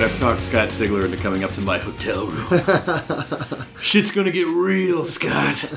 [0.00, 3.66] right, I've talked Scott Sigler into coming up to my hotel room.
[3.80, 5.70] Shit's gonna get real, Scott.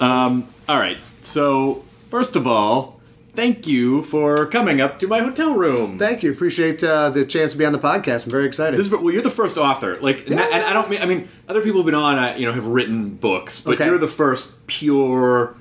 [0.00, 3.00] Um, all right, so first of all,
[3.34, 5.98] thank you for coming up to my hotel room.
[5.98, 6.30] Thank you.
[6.32, 8.24] Appreciate uh, the chance to be on the podcast.
[8.24, 8.78] I'm very excited.
[8.78, 9.98] This is well, you're the first author.
[10.00, 11.00] Like, and I- and I don't mean.
[11.02, 12.18] I mean, other people have been on.
[12.18, 13.86] uh, You know, have written books, but Okay.
[13.86, 15.56] you're the first pure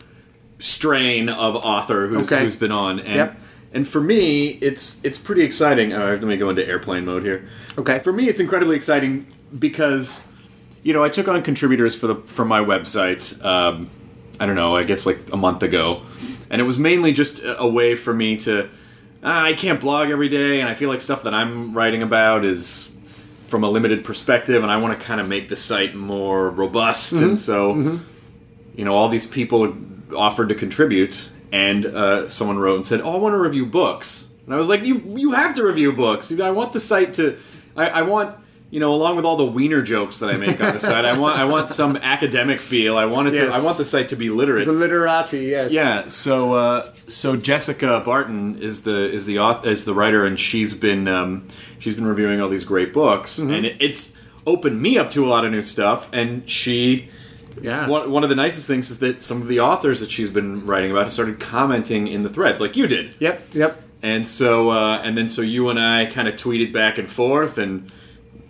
[0.59, 2.44] strain of author who's, Okay.
[2.44, 3.00] who's been on.
[3.00, 3.41] And Yep.
[3.73, 5.94] And for me, it's it's pretty exciting.
[5.94, 7.47] Uh, let me go into airplane mode here.
[7.77, 8.00] Okay.
[8.00, 9.27] For me, it's incredibly exciting
[9.58, 10.27] because
[10.83, 13.44] you know I took on contributors for the for my website.
[13.44, 13.89] Um,
[14.39, 14.75] I don't know.
[14.75, 16.03] I guess like a month ago,
[16.49, 18.69] and it was mainly just a, way for me to.
[19.23, 22.44] ah, I can't blog every day, and I feel like stuff that I'm writing about
[22.44, 22.97] is
[23.47, 27.11] from a limited perspective, and I want to kind of make the site more robust.
[27.14, 27.76] And so,
[28.76, 29.76] you know, all these people
[30.15, 34.30] offered to contribute, and uh, someone wrote and said, "Oh, I want to review books."
[34.45, 36.32] And I was like, "You you have to review books.
[36.39, 37.38] I want the site to.
[37.76, 38.38] I, I want."
[38.73, 41.17] You know, along with all the wiener jokes that I make on the site, I
[41.17, 42.95] want I want some academic feel.
[42.95, 43.54] I want it Yes.
[43.54, 43.60] to.
[43.60, 44.66] I want the site to be literate.
[44.66, 45.73] the literati, yes.
[45.73, 50.39] Yeah, so uh, so Jessica Barton is the is the author, is the writer, and
[50.39, 54.14] she's been um, she's been reviewing all these great books, and it, it's
[54.48, 56.10] opened me up to a lot of new stuff.
[56.14, 57.10] And she,
[57.61, 57.88] Yeah.
[57.88, 60.66] one, one of the nicest things is that some of the authors that she's been
[60.66, 63.14] writing about have started commenting in the threads, like you did.
[63.20, 63.82] Yep, yep.
[64.04, 67.58] And so uh, and then so you and I kind of tweeted back and forth,
[67.60, 67.92] and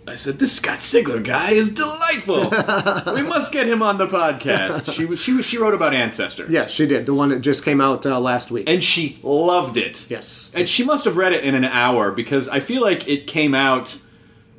[0.08, 2.44] I said, "This Scott Sigler guy is delightful.
[3.14, 6.46] we must get him on the podcast." She was she was she wrote about Ancestor.
[6.48, 7.04] Yes, she did.
[7.04, 8.68] The one that just came out uh, last week.
[8.68, 10.06] and she loved it.
[10.10, 10.50] Yes.
[10.54, 13.54] And she must have read it in an hour because I feel like it came
[13.54, 13.98] out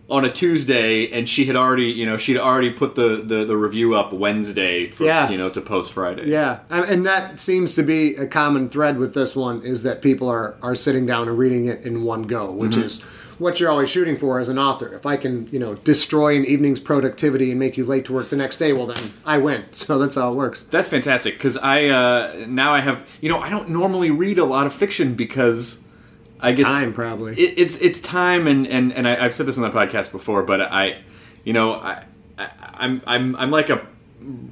[0.09, 3.55] on a Tuesday and she had already, you know, she'd already put the, the, the
[3.57, 5.29] review up Wednesday for, Yeah.
[5.29, 6.29] you know, to post Friday.
[6.29, 10.27] yeah, and that seems to be a common thread with this one is that people
[10.29, 12.81] are are sitting down and reading it in one go, which Mm-hmm.
[12.81, 13.01] is
[13.39, 14.93] what you're always shooting for as an author.
[14.93, 18.29] If I can, you know, destroy an evening's productivity and make you late to work
[18.29, 19.63] the next day, well then I win.
[19.71, 20.63] So that's how it works.
[20.63, 24.45] That's fantastic because I, uh, now I have, you know, I don't normally read a
[24.45, 25.83] lot of fiction because
[26.43, 27.33] I get Time, probably.
[27.33, 30.43] It, it's it's time and and and I, I've said this on the podcast before,
[30.43, 30.97] but I,
[31.43, 32.03] you know, I,
[32.37, 33.85] I I'm I'm I'm like a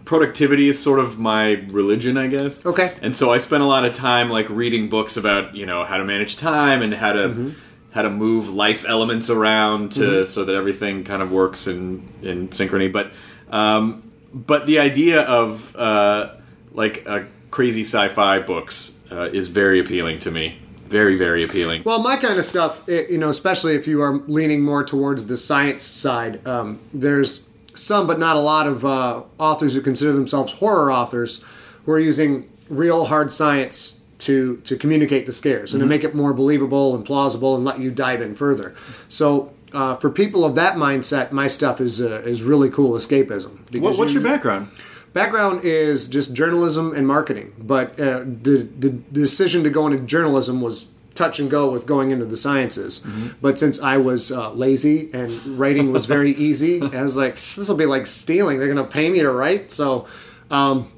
[0.06, 2.66] productivity is sort of my religion, I guess.
[2.66, 2.94] Okay.
[3.02, 5.98] And so I spend a lot of time like reading books about you know how
[5.98, 7.50] to manage time and how to Mm-hmm.
[7.92, 12.48] how to move life elements around to so that everything kind of works in in
[12.50, 12.92] synchrony.
[12.92, 13.12] But
[13.50, 16.36] um, but the idea of uh,
[16.74, 20.58] like uh, crazy sci-fi books uh, is very appealing to me.
[20.92, 21.84] Very very appealing.
[21.86, 25.26] Well, my kind of stuff, it, you know, especially if you are leaning more towards
[25.26, 30.12] the science side, um, there's some, but not a lot of uh, authors who consider
[30.12, 31.42] themselves horror authors
[31.86, 36.14] who are using real hard science to to communicate the scares and to make it
[36.14, 38.76] more believable and plausible and let you dive in further.
[39.10, 39.54] So.
[39.74, 43.52] Uh, for people of that mindset, my stuff is uh, is really cool escapism.
[43.80, 44.68] What, what's you- your background?
[45.14, 50.62] Background is just journalism and marketing, but uh, the, the decision to go into journalism
[50.62, 53.06] was touch and go with going into the sciences.
[53.42, 57.68] But since I was uh, lazy and writing was very easy, I was like, this
[57.68, 58.58] will be like stealing.
[58.60, 59.70] They're going to pay me to write.
[59.72, 60.08] So
[60.50, 60.90] um,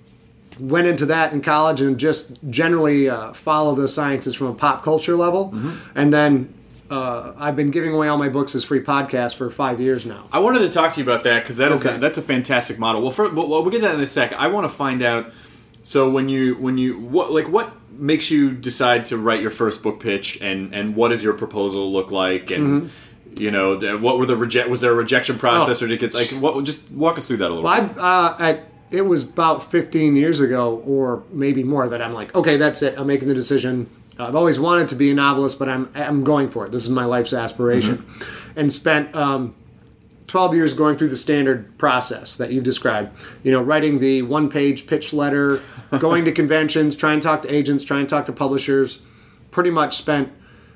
[0.59, 4.83] went into that in college and just generally uh, follow the sciences from a pop
[4.83, 5.51] culture level.
[5.95, 6.53] And then
[6.89, 10.27] uh, I've been giving away all my books as free podcasts for five years now.
[10.31, 11.97] I wanted to talk to you about that because that is Okay.
[11.97, 13.01] that's a fantastic model.
[13.01, 14.33] Well, for, well, we'll get that in a sec.
[14.33, 15.31] I want to find out
[15.83, 19.83] So when you when you what like what makes you decide to write your first
[19.83, 22.89] book pitch and and what does your proposal look like and
[23.35, 25.85] you know the, what were the reject was there a rejection process Oh.
[25.85, 27.97] or did it get like what just walk us through that a little Well, bit.
[27.99, 28.59] I, uh, at,
[28.91, 32.93] it was about 15 years ago, or maybe more, that I'm like, okay, that's it.
[32.95, 33.89] I'm making the decision.
[34.19, 36.71] I've always wanted to be a novelist, but I'm I'm going for it.
[36.71, 38.05] This is my life's aspiration,
[38.55, 39.55] and spent um,
[40.27, 43.15] 12 years going through the standard process that you've described.
[43.43, 45.61] You know, writing the one page pitch letter,
[45.99, 49.01] going to conventions, trying to talk to agents, trying to talk to publishers.
[49.51, 50.31] Pretty much spent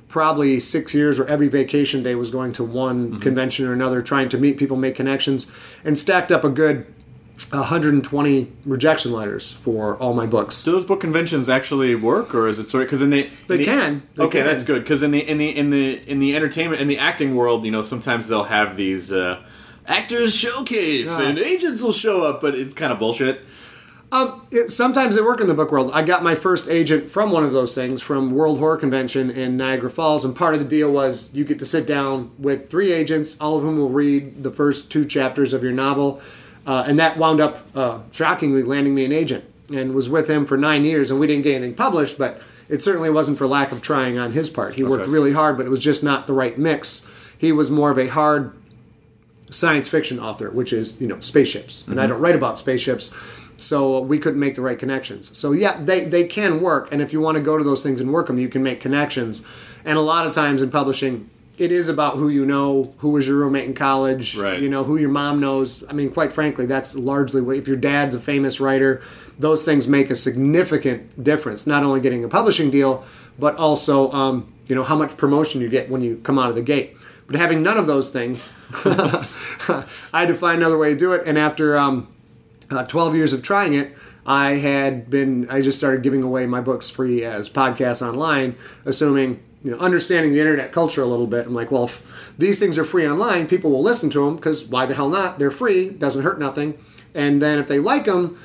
[0.08, 4.30] probably six years where every vacation day was going to one convention or another, trying
[4.30, 5.52] to meet people, make connections,
[5.84, 6.94] and stacked up a good
[7.52, 10.64] 120 rejection letters for all my books.
[10.64, 13.32] Do those book conventions actually work, or is it sort of because in the in
[13.48, 14.04] They the- can.
[14.16, 14.48] They okay, can.
[14.48, 17.36] that's good because in the in the in the in the entertainment in the acting
[17.36, 19.40] world, you know, sometimes they'll have these uh,
[19.86, 21.28] actors showcase Yeah.
[21.28, 23.42] and agents will show up, but it's kind of bullshit.
[24.10, 25.92] Um, it, sometimes they work in the book world.
[25.94, 29.58] I got my first agent from one of those things, from World Horror Convention in
[29.58, 32.94] Niagara Falls, and part of the deal was you get to sit down with three
[32.94, 36.22] agents, all of whom will read the first two chapters of your novel,
[36.68, 40.46] uh, and that wound up uh, shockingly landing me an agent, and was with him
[40.46, 43.72] for nine years, and we didn't get anything published, but it certainly wasn't for lack
[43.72, 44.76] of trying on his part.
[44.76, 47.08] He worked really hard, but it was just not the right mix.
[47.38, 48.54] He was more of a hard
[49.50, 53.14] science fiction author, which is you know spaceships, and I don't write about spaceships,
[53.56, 55.36] so we couldn't make the right connections.
[55.38, 58.02] So yeah, they they can work, and if you want to go to those things
[58.02, 59.46] and work them, you can make connections.
[59.86, 63.28] And a lot of times in publishing, it is about who you know, who was
[63.28, 64.62] your roommate in college, Right.
[64.62, 65.84] you know, who your mom knows.
[65.90, 69.02] I mean, quite frankly, that's largely what if your dad's a famous writer,
[69.40, 71.66] those things make a significant difference.
[71.68, 73.04] Not only getting a publishing deal,
[73.40, 76.56] but also um, you know how much promotion you get when you come out of
[76.56, 76.96] the gate.
[77.28, 78.54] But having none of those things,
[78.86, 81.24] I had to find another way to do it.
[81.26, 82.08] And after um,
[82.72, 83.94] uh, 12 years of trying it,
[84.26, 88.56] I had been, I just started giving away my books free as podcasts online,
[88.86, 91.46] assuming, you know, understanding the internet culture a little bit.
[91.46, 92.02] I'm like, well, if
[92.38, 95.40] these things are free online, people will listen to them because why the hell not?
[95.40, 96.78] They're free, doesn't hurt nothing.
[97.14, 98.40] And then if they like them,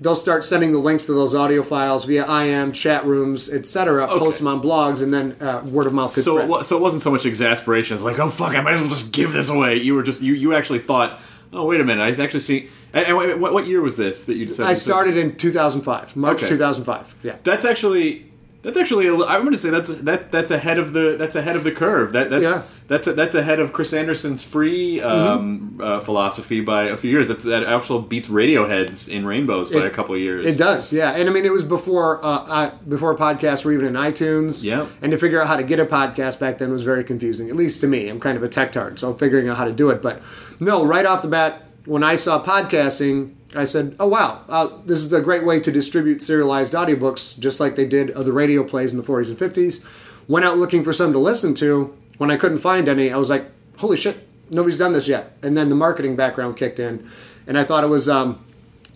[0.00, 4.08] they'll start sending the links to those audio files via IM, chat rooms, etc.
[4.08, 6.12] Post them on blogs, and then uh, word of mouth.
[6.12, 7.94] could So it, wa- so it wasn't so much exasperation.
[7.94, 9.76] It's like, oh fuck, I might as well just give this away.
[9.76, 11.20] You were just you you actually thought,
[11.52, 12.68] oh wait a minute, I actually see.
[12.92, 14.70] And, and what, what year was this that you decided?
[14.70, 16.48] I started in 2005, March Okay.
[16.48, 17.14] 2005.
[17.22, 17.36] Yeah.
[17.44, 18.26] That's actually
[18.64, 21.54] that's actually a I'm going to say that's that that's ahead of the that's ahead
[21.54, 22.12] of the curve.
[22.12, 22.62] That that's Yeah.
[22.88, 27.28] that's that's ahead of Chris Anderson's free um, uh, philosophy by a few years.
[27.28, 30.54] That's that actually beats Radiohead's in Rainbows by It- a couple of years.
[30.54, 31.10] It does, yeah.
[31.12, 34.64] And I mean, it was before uh, uh, before podcasts were even in iTunes.
[34.64, 34.86] Yeah.
[35.02, 37.56] And to figure out how to get a podcast back then was very confusing, at
[37.56, 38.08] least to me.
[38.08, 40.00] I'm kind of a tech tard, so figuring out how to do it.
[40.02, 40.20] But
[40.58, 45.00] no, right off the bat, when I saw podcasting, I said, "Oh wow, uh, this
[45.00, 48.64] is a great way to distribute serialized audiobooks, just like they did of the radio
[48.64, 49.84] plays in the 40s and 50s."
[50.26, 51.94] Went out looking for some to listen to.
[52.16, 55.56] When I couldn't find any, I was like, "Holy shit, nobody's done this yet!" And
[55.56, 57.08] then the marketing background kicked in,
[57.46, 58.08] and I thought it was.
[58.08, 58.44] Um,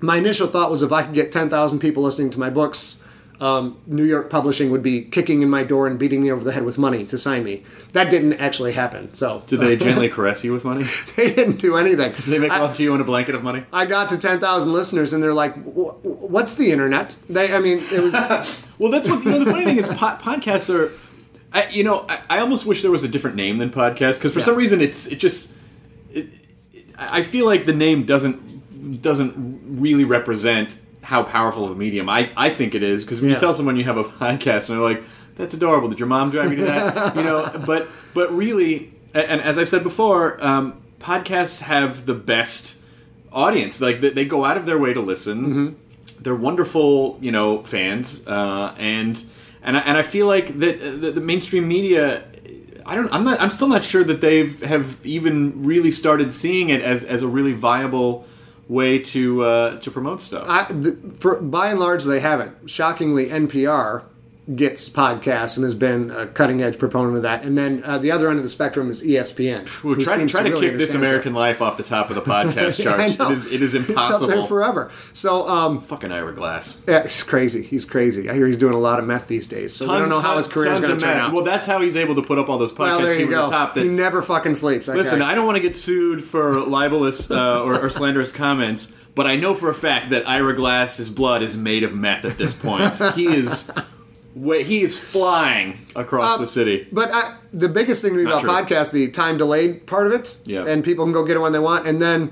[0.00, 2.98] my initial thought was if I could get 10,000 people listening to my books,
[3.40, 6.50] um, New York Publishing would be kicking in my door and beating me over the
[6.52, 7.62] head with money to sign me.
[7.93, 9.14] That didn't actually happen.
[9.14, 10.85] So Did they gently caress you with money?
[11.17, 12.12] They didn't do anything.
[12.26, 13.64] they make I, love to you in a blanket of money?
[13.73, 17.79] I got to 10,000 listeners and they're like, "Wh- "What's the internet?" They, I mean,
[17.93, 18.64] it was.
[18.79, 19.38] Well, that's what you know.
[19.40, 20.93] The funny thing is, po- podcasts are.
[21.52, 24.33] I, you know, I, I almost wish there was a different name than podcast because
[24.33, 24.45] for Yeah.
[24.45, 25.52] some reason it's it just.
[26.12, 26.28] It,
[26.73, 29.35] it, I feel like the name doesn't doesn't
[29.80, 30.78] really represent
[31.09, 33.37] how powerful of a medium I, I think it is because when Yeah.
[33.37, 35.03] you tell someone you have a podcast and they're like,
[35.37, 37.17] "That's adorable," did your mom drive you to that?
[37.19, 40.65] you know, but but really, and as I've said before, um,
[41.00, 42.77] podcasts have the best
[43.33, 43.81] audience.
[43.81, 46.23] Like they, they go out of their way to listen Mm-hmm.
[46.23, 49.15] they're wonderful, you know, fans, uh, and
[49.62, 52.25] and I, and I feel like that uh, the, the mainstream media.
[52.85, 53.12] I don't.
[53.15, 53.41] I'm not.
[53.41, 54.37] I'm still not sure that they
[54.67, 58.25] have even really started seeing it as, as a really viable
[58.69, 60.47] way to uh, to promote stuff.
[60.49, 60.65] I,
[61.19, 62.71] for, by and large, they haven't.
[62.71, 64.05] Shockingly, NPR
[64.55, 67.43] gets podcasts and has been a cutting edge proponent of that.
[67.43, 69.85] And then uh, the other end of the spectrum is ESPN.
[69.85, 72.14] We'll who try, seems try to really kick this American life off the top of
[72.17, 73.19] the podcast Yeah, charts.
[73.19, 73.28] know.
[73.31, 74.47] it is it is It's up there impossible.
[74.47, 74.90] forever.
[75.12, 76.81] So, um, Fucking Ira Glass.
[76.88, 77.62] yeah, he's crazy.
[77.62, 78.31] He's crazy.
[78.31, 79.75] I hear he's doing a lot of meth these days.
[79.75, 81.33] So we don't know how his career is going to turn out.
[81.33, 82.78] Well, that's how he's able to put up all those podcasts.
[82.78, 83.45] well, there you go.
[83.47, 84.87] The top that he never fucking sleeps.
[84.87, 85.31] that Listen, guy.
[85.31, 89.37] I don't want to get sued for libelous uh, or, or slanderous comments, but I
[89.37, 92.97] know for a fact that Ira Glass's blood is made of meth at this point.
[93.14, 93.71] he is,
[94.35, 96.87] wa- he is flying across Um, the city.
[96.92, 98.76] But I, the biggest thing to me Not about true.
[98.76, 100.64] podcasts, the time delayed part of it, Yeah.
[100.66, 102.30] and people can go get it when they want, and then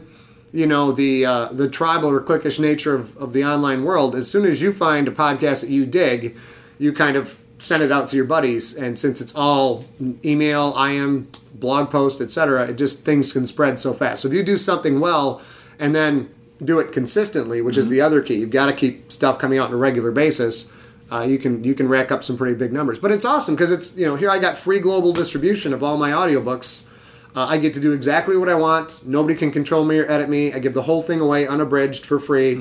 [0.52, 4.14] you know the uh, the tribal or cliquish nature of, of the online world.
[4.14, 6.36] As soon as you find a podcast that you dig,
[6.78, 9.84] you kind of send it out to your buddies, and since it's all
[10.24, 14.22] email, IM, blog post, etc., it just things can spread so fast.
[14.22, 15.40] So if you do something well,
[15.78, 16.28] and then
[16.64, 19.68] do it consistently, which is the other key, you've got to keep stuff coming out
[19.68, 20.70] on a regular basis.
[21.10, 23.70] Uh, you can you can rack up some pretty big numbers, but it's awesome because
[23.70, 26.86] it's you know here I got free global distribution of all my audiobooks.
[27.34, 29.06] Uh, I get to do exactly what I want.
[29.06, 30.54] Nobody can control me or edit me.
[30.54, 32.54] I give the whole thing away unabridged for free,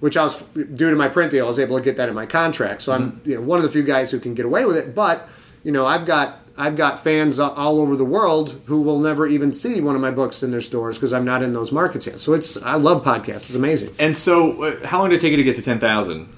[0.00, 1.46] which I was due to my print deal.
[1.46, 3.64] I was able to get that in my contract, so I'm you know one of
[3.64, 4.94] the few guys who can get away with it.
[4.94, 5.28] But
[5.64, 9.52] you know I've got I've got fans all over the world who will never even
[9.52, 12.20] see one of my books in their stores because I'm not in those markets yet.
[12.20, 13.48] So it's I love podcasts.
[13.48, 13.94] It's amazing.
[13.98, 16.28] And so, uh, how long did it take you to get to ten thousand?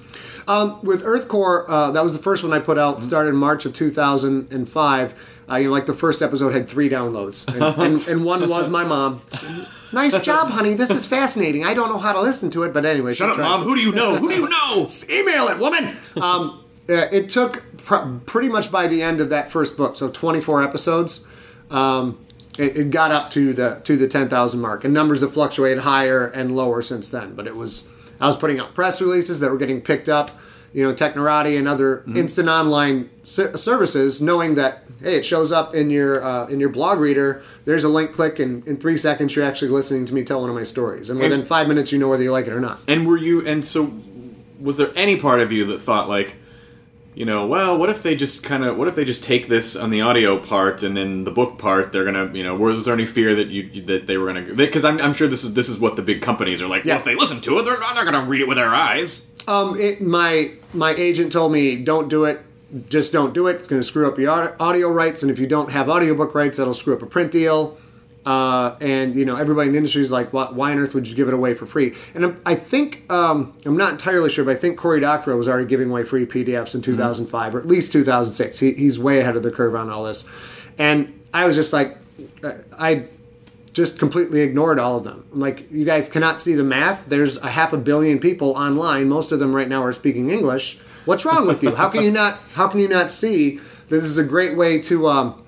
[0.47, 3.03] Um, with Earthcore, uh, that was the first one I put out.
[3.03, 5.13] Started in March of 2005.
[5.49, 8.69] Uh, you know, like the first episode had three downloads, and, and, and one was
[8.69, 9.21] my mom.
[9.93, 10.75] Nice job, honey.
[10.75, 11.65] This is fascinating.
[11.65, 13.13] I don't know how to listen to it, but anyway.
[13.13, 13.63] Shut up, mom.
[13.63, 14.15] Who do you know?
[14.15, 14.87] Who do you know?
[15.09, 15.97] Email it, woman.
[16.21, 20.09] Um, uh, it took pr- pretty much by the end of that first book, so
[20.09, 21.25] 24 episodes.
[21.69, 22.25] Um,
[22.57, 26.27] it, it got up to the to the 10,000 mark, and numbers have fluctuated higher
[26.27, 27.33] and lower since then.
[27.33, 27.89] But it was
[28.21, 30.31] I was putting out press releases that were getting picked up,
[30.73, 35.73] you know, Technorati and other instant online ser- services, knowing that hey, it shows up
[35.73, 37.43] in your uh, in your blog reader.
[37.65, 40.49] There's a link, click, and in three seconds you're actually listening to me tell one
[40.49, 42.79] of my stories, and within five minutes you know whether you like it or not.
[42.87, 43.45] And were you?
[43.45, 43.91] And so,
[44.59, 46.35] was there any part of you that thought like,
[47.13, 49.75] you know, well, what if they just kind of, what if they just take this
[49.75, 52.93] on the audio part and then the book part, they're gonna, you know, was there
[52.93, 54.53] any fear that you that they were gonna?
[54.53, 56.85] Because I'm, I'm sure this is this is what the big companies are like.
[56.85, 56.93] Yeah.
[56.93, 59.27] Well, if they listen to it, they're not, not gonna read it with their eyes.
[59.47, 62.41] Um, it, my my agent told me don't do it.
[62.87, 63.57] Just don't do it.
[63.57, 66.57] It's going to screw up your audio rights, and if you don't have audiobook rights,
[66.57, 67.77] that'll screw up a print deal.
[68.23, 71.07] Uh, and you know everybody in the industry is like, why, why on earth would
[71.07, 71.95] you give it away for free?
[72.13, 75.47] And I'm, I think um, I'm not entirely sure, but I think Cory Doctorow was
[75.47, 78.59] already giving away free PDFs in 2005 or at least 2006.
[78.59, 80.25] He, he's way ahead of the curve on all this.
[80.77, 81.97] And I was just like,
[82.43, 83.07] uh, I
[83.73, 85.25] just completely ignored all of them.
[85.33, 87.07] I'm like, you guys cannot see the math.
[87.07, 89.09] There's a half a billion people online.
[89.09, 90.79] Most of them right now are speaking English.
[91.05, 91.75] What's wrong with you?
[91.75, 92.37] How can you not?
[92.53, 95.07] How can you not see that this is a great way to?
[95.07, 95.43] Um,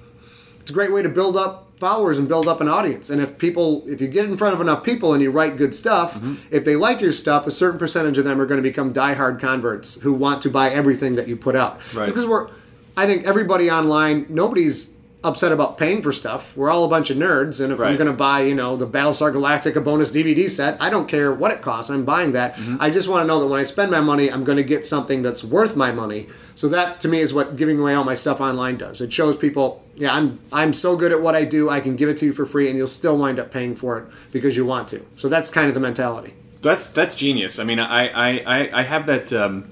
[0.62, 3.10] it's a great way to build up followers and build up an audience.
[3.10, 5.76] And if people, if you get in front of enough people and you write good
[5.76, 6.36] stuff, mm-hmm.
[6.50, 9.42] if they like your stuff, a certain percentage of them are going to become diehard
[9.42, 11.82] converts who want to buy everything that you put out.
[11.94, 12.06] Right.
[12.06, 12.50] Because we're,
[12.96, 14.93] I think everybody online, nobody's
[15.24, 16.56] upset about paying for stuff.
[16.56, 18.88] We're all a bunch of nerds, and if I'm going to buy, you know, the
[18.88, 21.90] Battlestar Galactica bonus DVD set, I don't care what it costs.
[21.90, 22.58] I'm buying that.
[22.80, 24.86] I just want to know that when I spend my money, I'm going to get
[24.86, 26.28] something that's worth my money.
[26.56, 29.02] So that's to me is what giving away all my stuff online does.
[29.02, 31.70] It shows people, yeah, I'm I'm so good at what I do.
[31.70, 33.98] I can give it to you for free, and you'll still wind up paying for
[33.98, 35.06] it because you want to.
[35.16, 36.34] So that's kind of the mentality.
[36.62, 37.60] That's that's genius.
[37.60, 39.32] I mean, I I, I, I have that.
[39.34, 39.70] Um,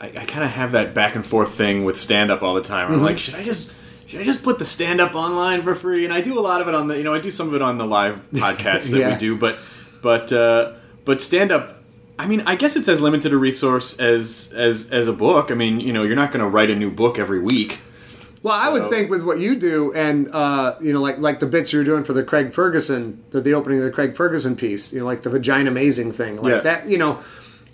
[0.00, 2.62] I, I kind of have that back and forth thing with stand up all the
[2.62, 2.90] time.
[2.92, 3.70] I'm like, should I just
[4.10, 6.04] should I just put the stand up online for free?
[6.04, 7.54] And I do a lot of it on the you know I do some of
[7.54, 9.12] it on the live podcasts that Yeah.
[9.12, 9.58] we do, but
[10.02, 10.72] but uh,
[11.04, 11.76] but stand up.
[12.18, 15.50] I mean, I guess it's as limited a resource as as as a book.
[15.50, 17.78] I mean, you know, you're not going to write a new book every week.
[18.42, 21.46] Well, I would think with what you do, and uh, you know, like like the
[21.46, 24.92] bits you're doing for the Craig Ferguson, the, the opening of the Craig Ferguson piece,
[24.92, 26.60] you know, like the vagina amazing thing, like Yeah.
[26.60, 27.22] that, you know,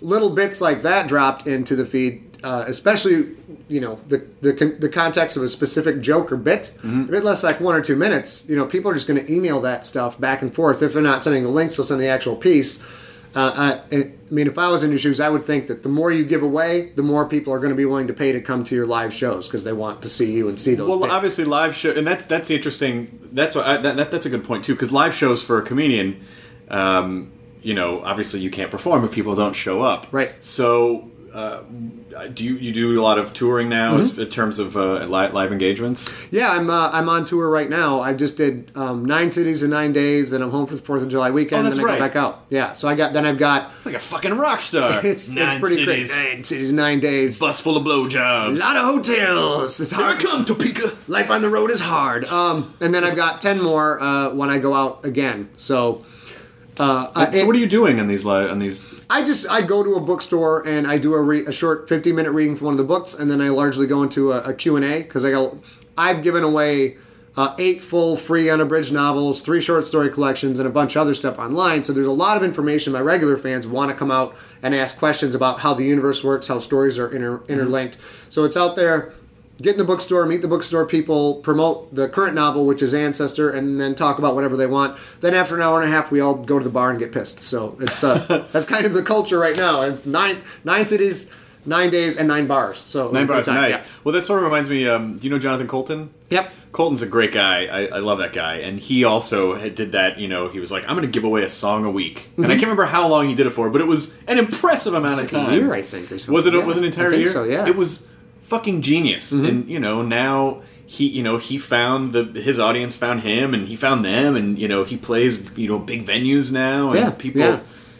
[0.01, 3.35] little bits like that dropped into the feed, uh, especially
[3.67, 6.73] you know the the con- the context of a specific joke or bit.
[6.83, 9.31] If it lasts like one or two minutes, you know, people are just going to
[9.33, 10.81] email that stuff back and forth.
[10.81, 12.83] If they're not sending the links, they'll send the actual piece.
[13.35, 15.89] Uh, I, I mean, if I was in your shoes, I would think that the
[15.89, 18.41] more you give away, the more people are going to be willing to pay to
[18.41, 20.89] come to your live shows because they want to see you and see those.
[20.89, 21.13] Well, bits.
[21.13, 23.19] obviously, live show, and that's that's interesting.
[23.31, 25.63] That's what I, that, that that's a good point too, because live shows for a
[25.63, 26.25] comedian,
[26.69, 30.07] um, you know, obviously you can't perform if people don't show up.
[30.11, 30.31] Right.
[30.41, 31.61] So, uh,
[32.33, 34.21] do you you do a lot of touring now Mm-hmm.
[34.21, 36.11] in terms of uh, live, live engagements?
[36.31, 38.01] Yeah, I'm uh, I'm on tour right now.
[38.01, 41.03] I just did um, nine cities in nine days, and I'm home for the Fourth
[41.03, 41.59] of July weekend.
[41.59, 41.99] Oh, that's then I right.
[41.99, 42.45] go back out.
[42.49, 45.05] Yeah, so I got then I've got Like a fucking rock star.
[45.05, 46.33] it's Nine it's pretty cities, crazy.
[46.35, 47.37] Nine cities, nine days.
[47.39, 48.55] Bus full of blowjobs.
[48.55, 49.79] A lot of hotels.
[49.79, 50.19] It's Here I hard.
[50.19, 50.97] come, Topeka.
[51.07, 52.25] Life on the road is hard.
[52.25, 55.49] Um, and then I've got ten more uh, when I go out again.
[55.57, 56.03] So.
[56.79, 58.85] Uh, I- So, what are you doing in these live on these?
[59.09, 62.13] I just I go to a bookstore and I do a, re- a short 15
[62.15, 64.53] minute reading from one of the books, and then I largely go into a, a
[64.53, 65.55] Q and A because I got
[65.97, 66.97] I've given away
[67.35, 71.13] uh, eight full free unabridged novels, three short story collections, and a bunch of other
[71.13, 71.83] stuff online.
[71.83, 74.97] So there's a lot of information my regular fans want to come out and ask
[74.97, 77.97] questions about how the universe works, how stories are inter- interlinked.
[78.29, 79.13] So it's out there.
[79.59, 83.49] Get in the bookstore, meet the bookstore people, promote the current novel, which is Ancestor,
[83.49, 84.97] and then talk about whatever they want.
[85.21, 87.11] Then after an hour and a half, we all go to the bar and get
[87.11, 87.41] pissed.
[87.41, 89.81] So it's uh, that's kind of the culture right now.
[89.81, 91.31] And nine nine cities,
[91.65, 92.77] nine days, and nine bars.
[92.77, 93.75] So Nine bars, nice.
[93.75, 93.83] Yeah.
[94.03, 94.87] Well, that sort of reminds me.
[94.87, 96.11] Um, do you know Jonathan Coulton?
[96.29, 96.53] Yep.
[96.73, 97.65] Coulton's a great guy.
[97.65, 100.19] I, I love that guy, and he also did that.
[100.19, 102.45] You know, he was like, "I'm going to give away a song a week," and
[102.45, 105.15] I can't remember how long he did it for, but it was an impressive amount
[105.15, 105.25] Mm-hmm.
[105.25, 105.59] Of like a time.
[105.59, 106.35] year, I think, or something.
[106.35, 106.53] Was it?
[106.53, 107.31] Yeah, was an I entire think year?
[107.31, 107.59] so, yeah.
[107.61, 107.67] Mm-hmm.
[107.69, 108.07] It was
[108.47, 110.61] fucking genius, and you know now.
[110.89, 114.57] He, you know, he found the his audience found him, and he found them, and
[114.57, 117.59] you know, he plays you know big venues now, and Yeah, people, yeah.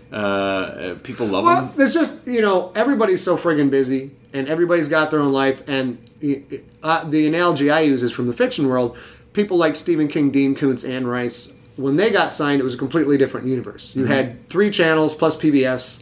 [0.09, 1.47] uh, uh, people love him.
[1.51, 1.81] Well, him.
[1.81, 5.63] it's just you know everybody's so friggin' busy, and everybody's got their own life.
[5.67, 5.97] And
[6.81, 8.95] uh, the analogy I use is from the fiction world.
[9.33, 11.51] People like Stephen King, Dean Koontz, Anne Rice.
[11.75, 13.97] When they got signed, it was a completely different universe.
[13.97, 16.01] You had three channels plus PBS.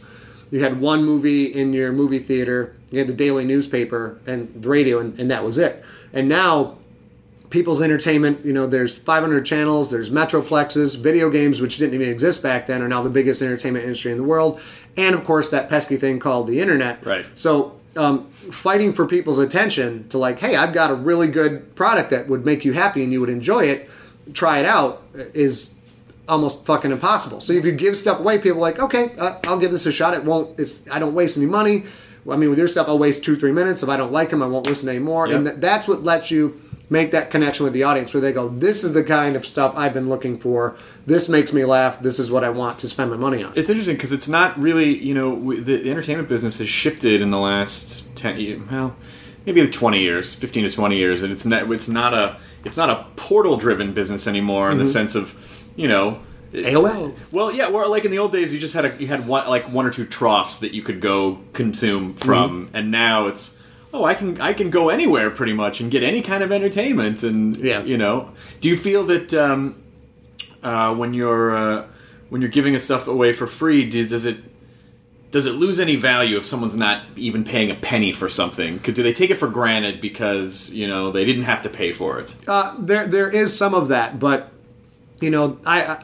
[0.50, 2.76] You had one movie in your movie theater.
[2.90, 5.84] You had the daily newspaper and the radio, and, and that was it.
[6.12, 6.78] And now
[7.50, 8.44] people's entertainment.
[8.44, 12.82] You know, there's 500 channels, there's metroplexes, video games, which didn't even exist back then,
[12.82, 14.60] are now the biggest entertainment industry in the world,
[14.96, 17.04] and of course that pesky thing called the internet.
[17.04, 17.26] Right.
[17.34, 22.10] So, um, fighting for people's attention to like, hey, I've got a really good product
[22.10, 23.88] that would make you happy and you would enjoy it.
[24.34, 25.75] Try it out is
[26.28, 27.40] almost fucking impossible.
[27.40, 29.92] So if you give stuff away, people are like, okay, uh, I'll give this a
[29.92, 30.14] shot.
[30.14, 30.58] It won't.
[30.58, 31.84] It's I don't waste any money.
[32.28, 33.82] I mean, with your stuff, I'll waste two, three minutes.
[33.82, 35.26] If I don't like them, I won't listen anymore.
[35.26, 38.48] And th- that's what lets you make that connection with the audience where they go,
[38.48, 40.76] this is the kind of stuff I've been looking for.
[41.04, 42.00] This makes me laugh.
[42.00, 43.52] This is what I want to spend my money on.
[43.56, 47.30] It's interesting because it's not really, you know, the, the entertainment business has shifted in
[47.30, 48.96] the last ten, well,
[49.44, 52.90] maybe twenty years, fifteen to twenty years, and it's not, it's not a, it's not
[52.90, 55.36] a portal-driven business anymore in the sense of,
[55.76, 56.20] you know,
[56.52, 57.14] AOL.
[57.32, 59.46] well, yeah, well, like in the old days, you just had a, you had one,
[59.48, 63.60] like one or two troughs that you could go consume from, and now it's.
[63.94, 67.22] Oh, I can I can go anywhere pretty much and get any kind of entertainment,
[67.22, 67.82] and Yeah.
[67.82, 68.32] you know.
[68.60, 69.82] Do you feel that um,
[70.62, 71.86] uh, when you're uh,
[72.28, 74.38] when you're giving a stuff away for free, do, does it
[75.30, 78.78] does it lose any value if someone's not even paying a penny for something?
[78.80, 81.92] Could, do they take it for granted because you know they didn't have to pay
[81.92, 82.34] for it?
[82.46, 84.52] Uh, there, there is some of that, but
[85.20, 86.02] you know, I,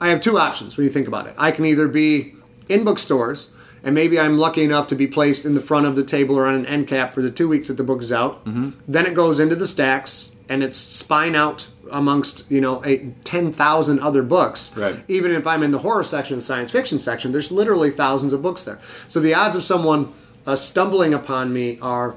[0.00, 1.34] I, have two options when you think about it.
[1.38, 2.34] I can either be
[2.68, 3.50] in bookstores,
[3.82, 6.46] and maybe I'm lucky enough to be placed in the front of the table or
[6.46, 8.44] on an end cap for the two weeks that the book is out.
[8.44, 8.70] Mm-hmm.
[8.86, 14.00] Then it goes into the stacks, and it's spine out amongst you know a, 10,000
[14.00, 14.76] other books.
[14.76, 15.02] Right.
[15.08, 18.42] Even if I'm in the horror section, the science fiction section, there's literally thousands of
[18.42, 18.80] books there.
[19.08, 20.12] So the odds of someone
[20.46, 22.14] uh, stumbling upon me are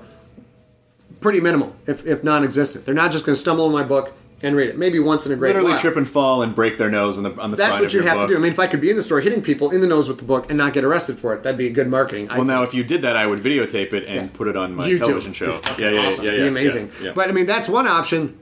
[1.22, 2.86] pretty minimal, if, if non-existent.
[2.86, 4.78] They're not just going to stumble on my book and read it.
[4.78, 5.56] Maybe once in a great while.
[5.56, 5.82] Literally while.
[5.82, 8.18] trip and fall and break their nose on the on the That's what you have
[8.20, 8.28] book.
[8.28, 8.38] to do.
[8.38, 10.20] I mean, if I could be in the store hitting people in the nose with
[10.20, 12.30] the book and not get arrested for it, that'd be good marketing.
[12.30, 14.28] I Well, now if you did that, I would videotape it and Yeah.
[14.38, 15.00] put it on my YouTube.
[15.00, 15.60] television show.
[15.80, 16.26] Yeah, yeah, awesome.
[16.26, 16.92] yeah, yeah, amazing.
[17.02, 17.12] yeah.
[17.16, 18.38] But I mean, that's one option.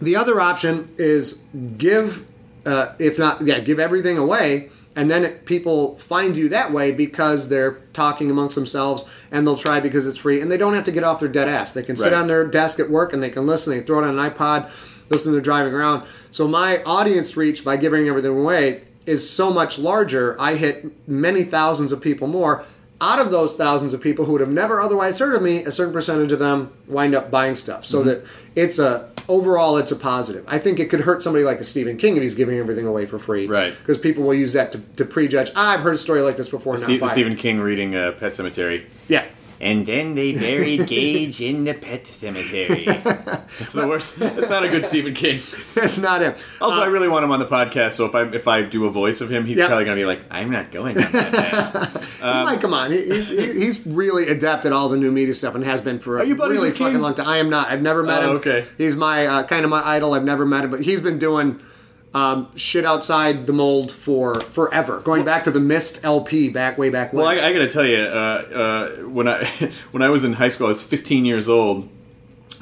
[0.00, 1.40] The other option is
[1.78, 2.24] give,
[2.66, 6.90] uh, if not, yeah, give everything away, and then it, people find you that way
[6.92, 10.84] because they're talking amongst themselves, and they'll try because it's free, and they don't have
[10.84, 11.72] to get off their dead ass.
[11.72, 12.20] They can sit Right.
[12.20, 13.72] on their desk at work and they can listen.
[13.72, 14.68] They throw it on an iPod,
[15.08, 15.32] listen.
[15.32, 16.06] They're driving around.
[16.30, 20.36] So my audience reach by giving everything away is so much larger.
[20.40, 22.64] I hit many thousands of people more
[23.00, 25.70] out of those thousands of people who would have never otherwise heard of me, a
[25.72, 27.84] certain percentage of them wind up buying stuff.
[27.84, 30.44] So that it's a overall it's a positive.
[30.46, 33.04] I think it could hurt somebody like a Stephen King if he's giving everything away
[33.06, 33.74] for free, Right.
[33.78, 35.50] Because people will use that to, to prejudge.
[35.56, 36.76] Ah, I've heard a story like this before.
[36.78, 38.84] Ste- Not buy it." Stephen King reading uh, Pet Sematary.
[39.08, 39.24] Yeah.
[39.60, 42.84] And then they buried Gage in the pet cemetery.
[43.04, 44.18] That's the worst.
[44.18, 45.40] That's not a good Stephen King.
[45.74, 46.34] That's not him.
[46.60, 47.92] Also, Uh, I really want him on the podcast.
[47.92, 49.68] So if I if I do a voice of him, he's Yep.
[49.68, 52.90] probably gonna be like, "I'm not going on that." path." he might come on.
[52.90, 56.26] He's, he's really adept at all the new media stuff and has been for a
[56.26, 56.86] you really with King?
[56.88, 57.28] fucking long time.
[57.28, 57.68] I am not.
[57.70, 58.36] I've never met Oh, him.
[58.38, 58.66] okay.
[58.78, 60.14] He's my uh, kind of my idol.
[60.14, 61.60] I've never met him, but he's been doing
[62.14, 65.00] um, shit outside the mold for forever.
[65.00, 67.24] Going back to the Mist LP back way back when.
[67.24, 68.08] well, I, I got to tell you, uh,
[68.54, 69.44] uh, when I
[69.90, 71.88] when I was in high school, I was 15 years old,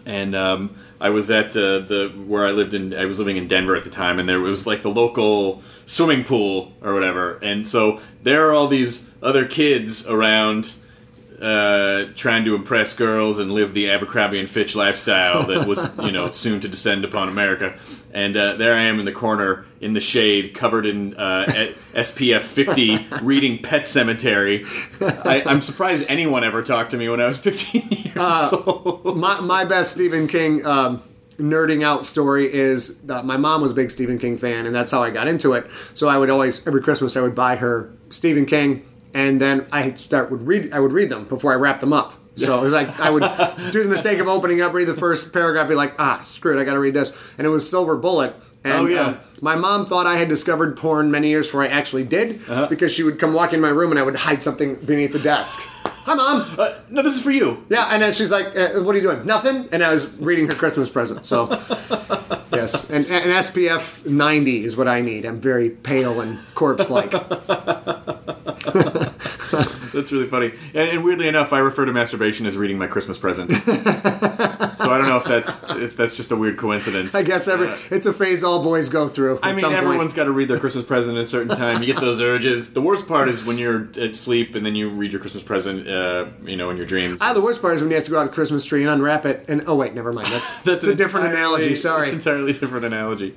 [0.07, 2.97] and um, I was at uh, the where I lived in.
[2.97, 6.25] I was living in Denver at the time, and there was like the local swimming
[6.25, 10.75] pool or whatever, and so there are all these other kids around.
[11.41, 16.13] Uh, trying to impress girls and live the Abercrombie and Fitch lifestyle that was, you
[16.13, 17.77] know, soon to descend upon America.
[18.13, 22.43] And uh, there I am in the corner in the shade, covered in uh, SPF
[22.43, 24.67] 50, reading Pet Sematary.
[25.27, 29.17] I, I'm surprised anyone ever talked to me when I was 15 years old.
[29.17, 31.03] my, my best Stephen King um,
[31.39, 34.93] nerding out story is that my mom was a big Stephen King fan, and that's
[34.93, 35.67] how I got into it.
[35.95, 39.95] So I would always every Christmas I would buy her Stephen King, and then I
[39.95, 42.15] start would read I would read them before I wrap them up.
[42.37, 43.23] So it was like I would
[43.73, 46.61] do the mistake of opening up, read the first paragraph, be like, ah, screw it,
[46.61, 48.35] I got to read this, and it was Silver Bullet.
[48.65, 49.03] And, Oh, yeah.
[49.03, 52.67] uh, my mom thought I had discovered porn many years before I actually did, Uh-huh.
[52.69, 55.19] because she would come walk in my room and I would hide something beneath the
[55.19, 55.59] desk.
[55.85, 56.47] Hi, mom.
[56.59, 57.65] Uh, no, this is for you.
[57.69, 59.25] Yeah, and then she's like, uh, "What are you doing?
[59.27, 61.27] Nothing." And I was reading her Christmas present.
[61.27, 61.47] So,
[62.53, 65.25] yes, and an SPF 90 is what I need.
[65.25, 67.13] I'm very pale and corpse-like.
[69.93, 70.53] That's really funny.
[70.75, 73.51] And, and weirdly enough, I refer to masturbation as reading my Christmas present.
[74.83, 77.15] so I don't know if that's if that's just a weird coincidence.
[77.15, 79.39] I guess every Uh, it's a phase all boys go through.
[79.43, 81.83] I mean, everyone's got to read their Christmas present at a certain time.
[81.83, 82.73] You get those urges.
[82.73, 85.89] The worst part is when you're at sleep and then you read your Christmas present,
[85.89, 87.19] uh, you know, in your dreams.
[87.21, 88.91] Ah, the worst part is when you have to go out to Christmas tree and
[88.91, 89.45] unwrap it.
[89.49, 90.29] And oh wait, never mind.
[90.29, 91.75] That's that's, an a different entirely- analogy.
[91.77, 92.09] Sorry.
[92.09, 93.35] an entirely different analogy.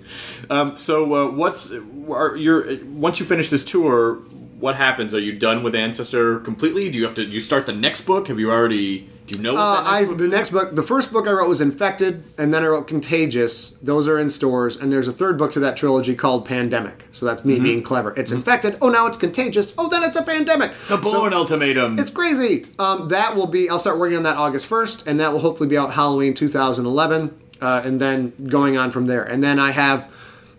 [0.50, 1.72] Um, so, uh, what's
[2.10, 4.20] are your once you finish this tour?
[4.60, 5.14] What happens?
[5.14, 6.88] Are you done with Ancestor completely?
[6.90, 7.26] Do you have to?
[7.26, 8.30] Do you start the next book?
[8.30, 9.10] Have you already?
[9.28, 9.54] Do you know?
[9.54, 12.54] What Uh, that I, the next book, the first book I wrote was Infected, and
[12.54, 13.72] then I wrote Contagious.
[13.82, 17.04] Those are in stores, and there's a third book to that trilogy called Pandemic.
[17.12, 17.50] So that's Mm-hmm.
[17.50, 18.14] me being clever.
[18.16, 18.78] It's infected.
[18.82, 19.74] Oh, now it's contagious.
[19.78, 20.72] Oh, then it's a pandemic.
[20.88, 22.00] The Bourne Ultimatum.
[22.00, 22.66] It's crazy.
[22.80, 23.70] Um, that will be.
[23.70, 27.38] I'll start working on that August first, and that will hopefully be out Halloween 2011,
[27.62, 29.24] uh, and then going on from there.
[29.24, 30.08] And then I have.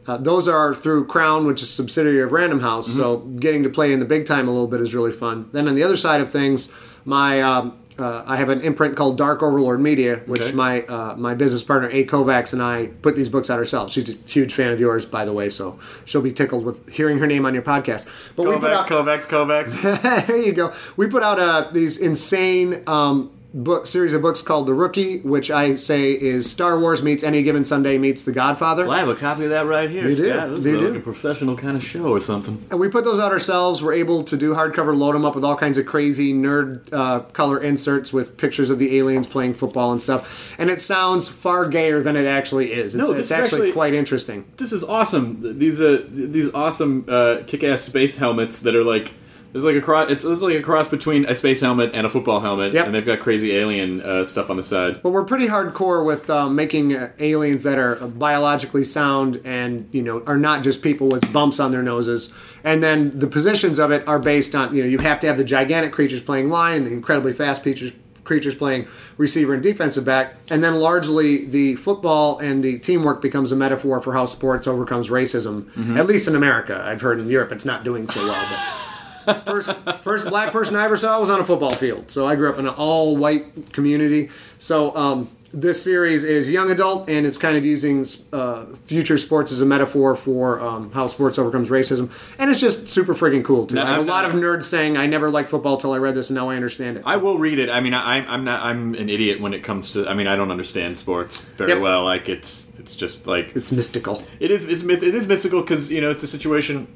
[0.06, 2.92] Uh, those are through Crown, which is a subsidiary of Random House.
[2.94, 5.48] So getting to play in the big time a little bit is really fun.
[5.52, 6.70] Then on the other side of things,
[7.04, 10.52] my um, uh, I have an imprint called Dark Overlord Media, which Okay.
[10.52, 13.92] my uh, my business partner A Kovacs and I put these books out ourselves.
[13.92, 17.18] She's a huge fan of yours, by the way, so she'll be tickled with hearing
[17.18, 18.06] her name on your podcast.
[18.36, 20.26] But we put out, Kovacs, Kovacs.
[20.26, 20.74] there you go.
[20.96, 25.50] We put out uh, these insane um, book series of books called The Rookie, which
[25.50, 28.84] I say is Star Wars meets Any Given Sunday meets The Godfather.
[28.84, 30.06] Well, I have a copy of that right here.
[30.06, 30.26] You do.
[30.26, 30.88] Yeah, this You is do.
[30.90, 32.62] like a professional kind of show or something.
[32.70, 33.82] And we put those out ourselves.
[33.82, 37.20] We're able to do hardcover, load them up with all kinds of crazy nerd uh,
[37.32, 40.54] color inserts with pictures of the aliens playing football and stuff.
[40.58, 42.94] And it sounds far gayer than it actually is.
[42.94, 44.44] It's, No, it's actually, actually- quite interesting.
[44.58, 45.58] This is awesome.
[45.58, 49.14] These uh, these awesome uh, kick-ass space helmets that are like
[49.56, 50.10] there's like a cross.
[50.10, 52.86] It's, it's like a cross between a space helmet and a football helmet, Yep.
[52.86, 55.00] and they've got crazy alien uh, stuff on the side.
[55.02, 60.02] But we're pretty hardcore with um, making uh, aliens that are biologically sound and you
[60.02, 62.32] know are not just people with bumps on their noses.
[62.64, 65.38] And then the positions of it are based on you know you have to have
[65.38, 67.92] the gigantic creatures playing line and the incredibly fast creatures
[68.24, 70.34] creatures playing receiver and defensive back.
[70.50, 75.08] And then largely the football and the teamwork becomes a metaphor for how sports overcomes
[75.10, 75.96] racism.
[75.96, 78.44] At least in America, I've heard in Europe it's not doing so well.
[78.50, 78.95] But
[79.44, 82.10] first first black person I ever saw was on a football field.
[82.10, 84.30] So I grew up in an all white community.
[84.58, 89.52] So um, this series is young adult, and it's kind of using uh, future sports
[89.52, 93.66] as a metaphor for um, how sports overcomes racism, and it's just super freaking cool
[93.66, 93.76] too.
[93.76, 95.98] Now, I have a I've- lot of nerds saying I never liked football till I
[95.98, 97.04] read this, and now I understand it.
[97.06, 97.70] I will read it.
[97.70, 98.62] I mean, I, I'm not.
[98.62, 100.06] I'm an idiot when it comes to.
[100.08, 101.80] I mean, I don't understand sports very Yep.
[101.80, 102.04] well.
[102.04, 104.22] Like it's it's just like it's mystical.
[104.40, 104.64] it is.
[104.66, 106.86] It's, myth- it is mystical because you know it's a situation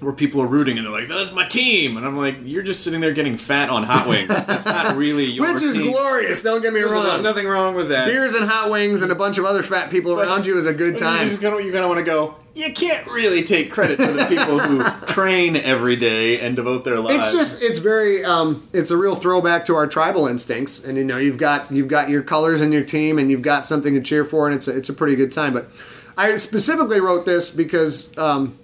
[0.00, 2.82] where people are rooting and they're like, "That's my team," and I'm like, "You're just
[2.84, 4.28] sitting there getting fat on hot wings.
[4.46, 6.42] That's not really your Which is team." glorious.
[6.42, 7.22] Don't get me Listen, There's wrong.
[7.22, 8.06] nothing wrong with that.
[8.06, 10.74] Beers and hot wings and a bunch of other fat people around you is a
[10.74, 11.28] good You time.
[11.28, 12.34] just gonna, you're gonna want to go.
[12.54, 16.98] You can't really take credit for the people who train every day and devote their
[16.98, 17.24] lives.
[17.26, 21.04] It's just it's very um, it's a real throwback to our tribal instincts, and you
[21.04, 24.00] know you've got you've got your colors in your team, and you've got something to
[24.00, 25.52] cheer for, and it's a, it's a pretty good time.
[25.52, 25.70] But
[26.16, 28.58] I specifically wrote this because um,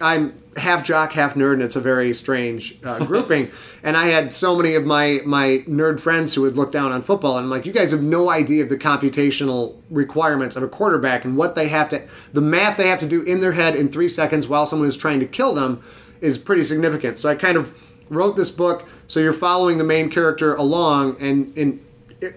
[0.00, 3.50] I'm half jock, half nerd, and it's a very strange uh, grouping.
[3.82, 7.02] and I had so many of my my nerd friends who would look down on
[7.02, 10.68] football, and I'm like, you guys have no idea of the computational requirements of a
[10.68, 13.76] quarterback and what they have to, the math they have to do in their head
[13.76, 15.82] in three seconds while someone is trying to kill them
[16.20, 17.18] is pretty significant.
[17.18, 17.72] So I kind of
[18.08, 21.80] wrote this book so you're following the main character along, and in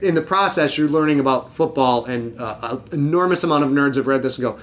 [0.02, 2.06] in the process you're learning about football.
[2.06, 4.60] And uh, an enormous amount of nerds have read this and go.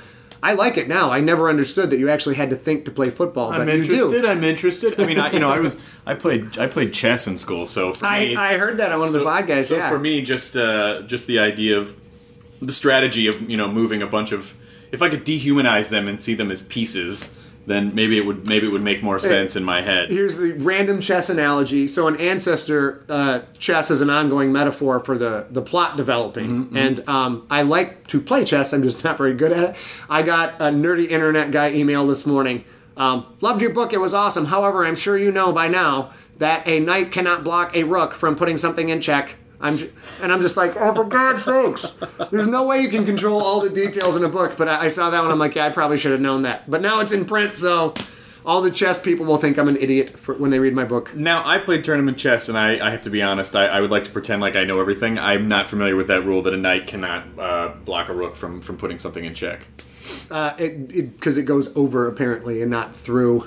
[0.47, 1.11] I like it now.
[1.11, 3.83] I never understood that you actually had to think to play football, I'm but you
[3.83, 4.23] interested.
[4.23, 4.29] do.
[4.29, 5.01] I'm interested.
[5.01, 7.93] I mean, I, you know, I was I played I played chess in school, so
[7.93, 9.65] for I, me, I heard that on one of the so, podcasts.
[9.65, 9.91] So yeah.
[9.91, 11.97] for me, just uh, just the idea of
[12.63, 14.55] the strategy of you know moving a bunch of
[14.93, 17.35] if I could dehumanize them and see them as pieces,
[17.67, 20.09] then maybe it would maybe it would make more sense in my head.
[20.09, 21.89] Here's the random chess analogy.
[21.89, 26.67] So, an ancestor uh, chess is an ongoing metaphor for the, the plot developing.
[26.67, 29.77] Mm-hmm, And um, I like to play chess, I'm just not very good at it.
[30.09, 32.65] I got a nerdy internet guy email this morning.
[32.97, 34.47] Um, Loved your book, it was awesome.
[34.47, 38.37] However, I'm sure you know by now that a knight cannot block a rook from
[38.37, 39.35] putting something in check.
[39.61, 39.91] I'm j-
[40.23, 41.95] and I'm just like, oh, for God's sakes!
[42.31, 44.57] There's no way you can control all the details in a book.
[44.57, 46.71] But I, I saw that one, I'm like, yeah, I probably should have known that.
[46.71, 47.95] But now it's in print, so
[48.47, 51.15] all the chess people will think I'm an idiot for, when they read my book.
[51.17, 53.91] Now, I played tournament chess, and I, I have to be honest, I, I would
[53.91, 55.19] like to pretend like I know everything.
[55.19, 58.61] I'm not familiar with that rule that a knight cannot uh, block a rook from,
[58.61, 59.67] from putting something in check.
[60.31, 63.45] Uh, it because it, goes over apparently and not through.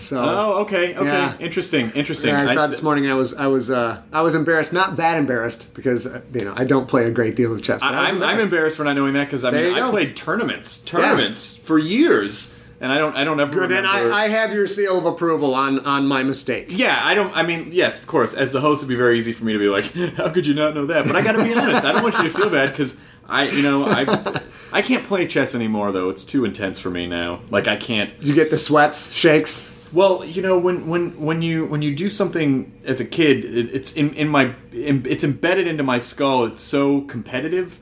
[0.00, 1.04] So Oh, okay, okay.
[1.04, 1.36] Yeah.
[1.38, 2.30] Interesting, interesting.
[2.30, 3.08] Yeah, I saw I this morning.
[3.10, 4.72] I was I was uh, I was embarrassed.
[4.72, 7.82] Not that embarrassed because uh, you know I don't play a great deal of chess.
[7.82, 11.56] I, I'm, I'm embarrassed for not knowing that because I mean I played tournaments, tournaments
[11.56, 13.86] for years, and I don't I don't ever Good, and.
[13.86, 16.66] I, I have your seal of approval on on my mistake.
[16.68, 17.36] yeah, I don't.
[17.36, 18.32] I mean, yes, of course.
[18.34, 19.84] As the host, it'd be very easy for me to be like,
[20.16, 21.84] "How could you not know that?" But I got to be honest.
[21.84, 25.26] I don't want you to feel bad because I, you know, I, I can't play
[25.26, 25.92] chess anymore.
[25.92, 27.42] Though it's too intense for me now.
[27.50, 28.14] Like I can't.
[28.22, 29.70] You get the sweats, shakes.
[29.92, 33.74] Well, you know, when when when you when you do something as a kid, it,
[33.74, 36.44] it's in in my in, it's embedded into my skull.
[36.44, 37.78] It's so competitive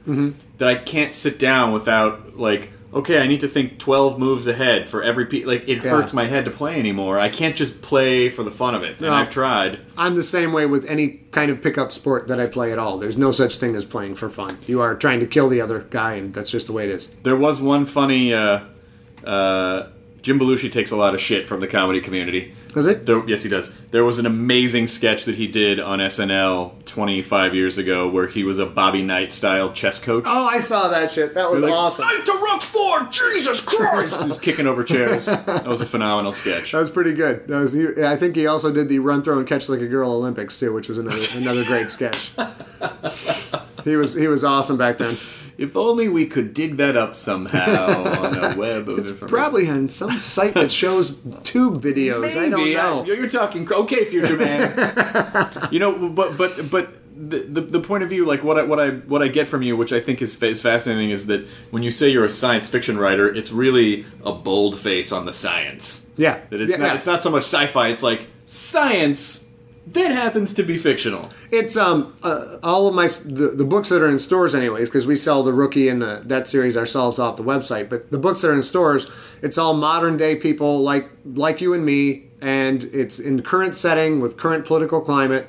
[0.59, 2.71] that I can't sit down without like.
[2.95, 5.45] Okay, I need to think twelve moves ahead for every piece.
[5.45, 5.91] Like it Yeah.
[5.91, 7.19] hurts my head to play anymore.
[7.21, 8.97] I can't just play for the fun of it.
[8.99, 9.81] And I've tried.
[9.99, 12.97] I'm the same way with any kind of pickup sport that I play at all.
[12.99, 14.57] There's no such thing as playing for fun.
[14.67, 17.09] You are trying to kill the other guy, and that's just the way it is.
[17.25, 18.33] There was one funny.
[18.33, 18.61] Uh,
[19.23, 19.89] uh,
[20.23, 22.53] Jim Belushi takes a lot of shit from the comedy community.
[22.75, 23.07] Does it?
[23.07, 23.71] There, yes, he does.
[23.91, 28.45] There was an amazing sketch that he did on SNL 25 years ago where he
[28.45, 30.25] was a Bobby Knight style chess coach.
[30.27, 31.35] Oh, I saw that shit.
[31.35, 32.05] That was Like, awesome.
[32.05, 33.01] Knight to rook four!
[33.11, 34.21] Jesus Christ!
[34.23, 35.27] he was kicking over chairs.
[35.27, 36.73] That was a phenomenal sketch.
[36.73, 37.47] That was pretty good.
[37.49, 37.73] That was.
[37.73, 40.59] he- I think he also did the run, throw, and catch like a girl Olympics
[40.59, 42.33] too, which was another another great sketch.
[43.85, 45.17] He was he was awesome back then.
[45.59, 49.27] If only we could dig that up somehow on a web of information.
[49.27, 52.31] Probably on some site that shows tube videos.
[52.37, 52.75] I don't Maybe.
[52.75, 53.03] know.
[53.03, 54.73] I- you're talking okay, future man.
[55.73, 58.79] you know, but but but the, the the point of view, like what I what
[58.79, 61.83] I what I get from you, which I think is is fascinating, is that when
[61.83, 66.07] you say you're a science fiction writer, it's really a bold face on the science.
[66.17, 66.95] yeah, That it's yeah, not yeah.
[66.95, 67.89] it's not so much sci-fi.
[67.89, 69.48] It's like science
[69.95, 71.31] that happens to be fictional.
[71.51, 75.07] It's um uh, all of my the, the books that are in stores anyways because
[75.07, 77.89] we sell the rookie and the that series ourselves off the website.
[77.89, 79.07] But the books that are in stores,
[79.43, 84.21] it's all modern day people like like you and me, and it's in current setting
[84.21, 85.49] with current political climate.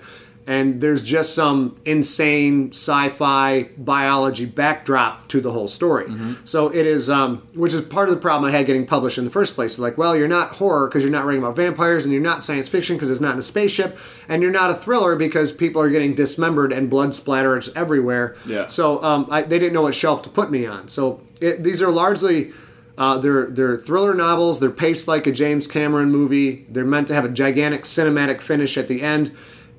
[0.49, 6.07] And there's just some insane sci-fi biology backdrop to the whole story.
[6.43, 9.25] So it is, um, which is part of the problem I had getting published in
[9.25, 9.77] the first place.
[9.77, 12.67] Like, well, you're not horror because you're not writing about vampires, and you're not science
[12.67, 13.95] fiction because it's not in a spaceship,
[14.27, 18.35] and you're not a thriller because people are getting dismembered and blood splatters everywhere.
[18.47, 18.65] Yeah.
[18.67, 20.89] So um, I, they didn't know what shelf to put me on.
[20.89, 22.53] So it, these are largely.
[22.97, 24.59] Uh, they're they're thriller novels.
[24.59, 26.65] They're paced like a James Cameron movie.
[26.69, 29.31] They're meant to have a gigantic cinematic finish at the end,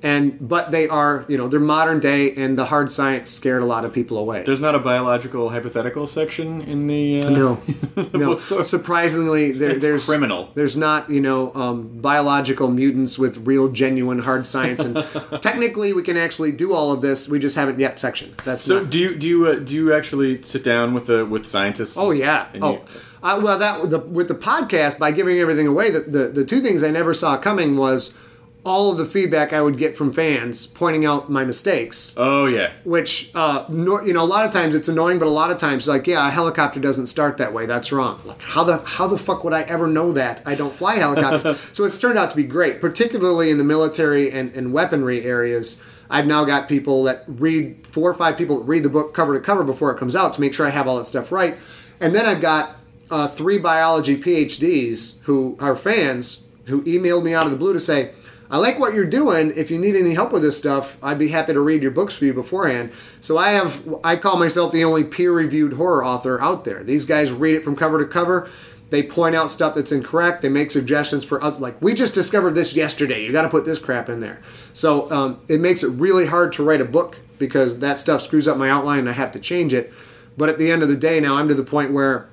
[0.02, 3.66] and but they are you know they're modern day, and the hard science scared a
[3.66, 4.42] lot of people away.
[4.44, 7.54] There's not a biological hypothetical section in the uh, no,
[7.94, 8.26] the no.
[8.30, 8.64] bookstore.
[8.64, 10.50] Surprisingly, there, It's there's criminal.
[10.54, 14.96] There's not you know um, biological mutants with real genuine hard science, and
[15.42, 17.28] technically we can actually do all of this.
[17.28, 18.34] We just haven't yet sectioned.
[18.44, 21.26] That's So not- do you do you uh, do you actually sit down with the
[21.26, 21.96] with scientists?
[21.98, 22.48] Oh yeah.
[22.60, 22.80] Oh, you-
[23.22, 26.62] uh, well, that the, with the podcast by giving everything away, the, the the two
[26.62, 28.14] things I never saw coming was
[28.64, 32.14] all of the feedback I would get from fans pointing out my mistakes.
[32.16, 32.72] oh yeah.
[32.84, 35.58] Which, uh, no, you know, a lot of times it's annoying, but a lot of
[35.58, 37.66] times, like, yeah, a helicopter doesn't start that way.
[37.66, 38.20] That's wrong.
[38.24, 40.42] Like, how the how the fuck would I ever know that?
[40.44, 41.58] I don't fly helicopters.
[41.72, 45.82] so it's turned out to be great, particularly in the military and, and weaponry areas.
[46.12, 49.32] I've now got people that read four or five people that read the book cover
[49.34, 51.56] to cover before it comes out to make sure I have all that stuff right,
[52.00, 52.76] and then I've got
[53.10, 57.80] uh, three biology PhDs who are fans who emailed me out of the blue to
[57.80, 58.12] say,
[58.50, 59.52] I like what you're doing.
[59.54, 62.14] If you need any help with this stuff, I'd be happy to read your books
[62.14, 62.92] for you beforehand.
[63.20, 66.82] So I have, I call myself the only peer-reviewed horror author out there.
[66.82, 68.50] These guys read it from cover to cover.
[68.90, 70.42] They point out stuff that's incorrect.
[70.42, 73.24] They make suggestions for other, like we just discovered this yesterday.
[73.24, 74.40] You got to put this crap in there.
[74.72, 78.48] So um, it makes it really hard to write a book because that stuff screws
[78.48, 79.92] up my outline and I have to change it.
[80.36, 82.28] But at the end of the day, now I'm to the point where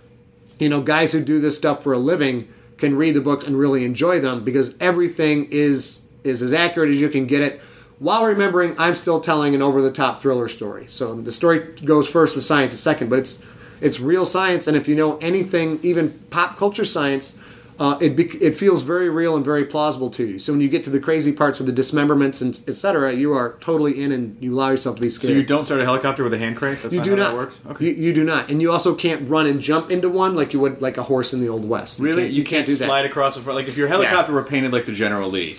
[0.60, 3.58] you know, guys who do this stuff for a living can read the books and
[3.58, 7.62] really enjoy them because everything is is as accurate as you can get it
[8.00, 10.86] while remembering I'm still telling an over the top thriller story.
[10.90, 13.42] So the story goes first, the science is second, but it's
[13.82, 17.40] it's real science and if you know anything even pop culture science
[17.80, 20.40] uh, it bec it feels very real and very plausible to you.
[20.40, 23.56] So when you get to the crazy parts of the dismemberments and etc., you are
[23.62, 25.34] totally in and you allow yourself to be scared.
[25.34, 26.82] So you don't start a helicopter with a hand crank?
[26.82, 27.30] That's You not do how not.
[27.30, 27.62] that works?
[27.70, 27.86] Okay.
[27.86, 30.60] You, you do not, and you also can't run and jump into one like you
[30.60, 32.00] would like a horse in the old west.
[32.00, 32.24] really?
[32.24, 32.86] can't- You can't, do that.
[32.86, 33.58] slide across the front?
[33.58, 35.58] Like if your helicopter were painted like the General Lee,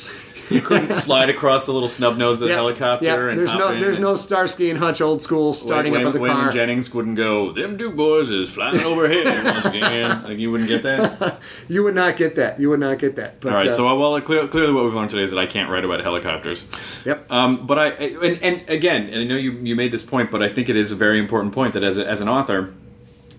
[0.95, 3.19] slide across the little snub nose of the Yep, helicopter yep.
[3.31, 6.51] and there's no there's no Starsky and Hutch old school starting Wayne, up the car.
[6.51, 7.53] Jennings wouldn't go.
[7.53, 10.23] Them two boys is flying overhead once again.
[10.25, 11.39] Like you wouldn't get that.
[11.69, 12.59] You would not get that.
[12.59, 13.41] You would not get that.
[13.41, 13.69] But, All right.
[13.69, 16.01] uh, So well, clear, clearly, what we've learned today is that I can't write about
[16.01, 16.65] helicopters.
[17.05, 17.31] Yep.
[17.31, 20.43] Um, but I and, and again, and I know you you made this point, but
[20.43, 22.73] I think it is a very important point that as a, as an author,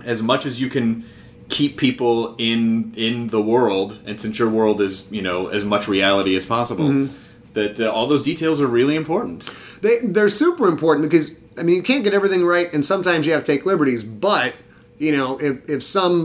[0.06, 1.06] as much as you can
[1.60, 5.84] keep people in in the world, and since your world is you know as much
[5.98, 7.14] reality as possible, Mm-hmm.
[7.60, 9.40] that uh, all those details are really important.
[9.82, 11.26] They they're super important because
[11.60, 14.04] I mean you can't get everything right, and sometimes you have to take liberties.
[14.30, 14.52] But
[15.06, 16.18] you know, if if some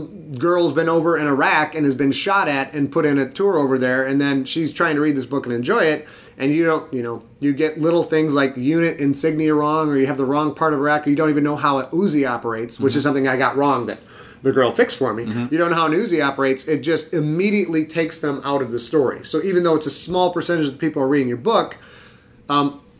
[0.45, 3.53] girl's been over in Iraq and has been shot at and put in a tour
[3.63, 5.99] over there, and then she's trying to read this book and enjoy it,
[6.37, 10.07] and you don't, you know, you get little things like unit insignia wrong, or you
[10.07, 12.73] have the wrong part of Iraq, or you don't even know how an Uzi operates,
[12.79, 13.99] which is something I got wrong that.
[14.45, 15.23] The girl fixed for me.
[15.49, 16.67] You don't know how Newsy operates.
[16.67, 19.25] It just immediately takes them out of the story.
[19.25, 21.77] So even though it's a small percentage of the people are reading your book,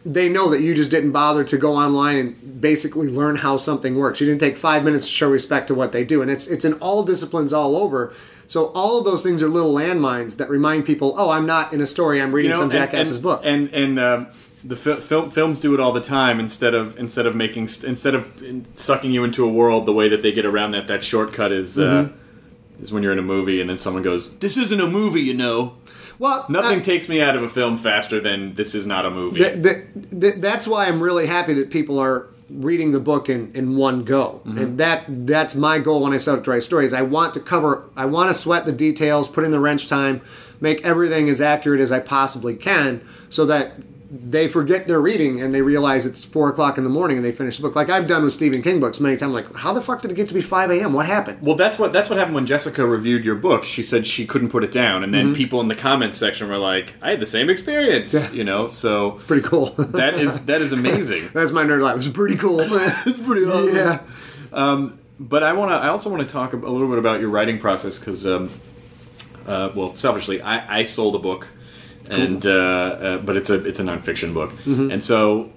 [0.06, 3.96] they know that you just didn't bother to go online and basically learn how something
[3.96, 4.20] works.
[4.22, 6.66] You didn't take five minutes to show respect to what they do, and it's it's
[6.66, 8.14] in all disciplines all over.
[8.48, 11.82] So all of those things are little landmines that remind people, oh, I'm not in
[11.82, 12.22] a story.
[12.22, 13.42] I'm reading some and- jackass's and, book.
[13.44, 14.26] And and uh,
[14.66, 16.40] the fil- film films do it all the time.
[16.40, 18.26] Instead of instead of making instead of
[18.74, 21.78] sucking you into a world, the way that they get around that that shortcut is.
[21.78, 22.14] Mm-hmm.
[22.14, 22.18] Uh,
[22.82, 25.34] is when you're in a movie and then someone goes, "This isn't a movie," you
[25.34, 25.78] know.
[26.20, 29.10] well, Nothing I- takes me out of a film faster than "This is not a
[29.10, 29.78] movie." th- th-
[30.20, 34.04] th- that's why I'm really happy that people are reading the book in, in one
[34.04, 36.94] go, and that that's my goal when I set up to write stories.
[36.94, 40.20] I want to cover, I want to sweat the details, put in the wrench time,
[40.60, 43.00] make everything as accurate as I possibly can,
[43.30, 43.76] so that
[44.24, 47.32] they forget they're reading and they realize it's four o'clock in the morning and they
[47.32, 47.76] finish the book.
[47.76, 49.34] Like I've done with Stephen King books many times.
[49.34, 50.94] Like, how the fuck did it get to be five a.m.?
[50.94, 51.40] What happened?
[51.42, 53.64] Well, that's what that's what happened when Jessica reviewed your book.
[53.66, 55.28] She said she couldn't put it down, and Mm-hmm.
[55.28, 58.32] then people in the comments section were like, "I had the same experience," yeah.
[58.32, 58.70] you know.
[58.72, 59.66] So it's Pretty cool.
[59.78, 61.30] that is that is amazing.
[61.34, 61.98] That's my nerd life.
[61.98, 62.60] It's pretty cool.
[62.62, 63.76] it's pretty awesome.
[63.76, 64.90] Yeah.
[65.18, 65.76] But I want to.
[65.76, 68.50] I also want to talk a little bit about your writing process because, um,
[69.48, 71.48] uh, well, selfishly, I, I sold a book,
[72.10, 74.52] and uh, uh, but it's a it's a nonfiction book,
[74.92, 75.50] and so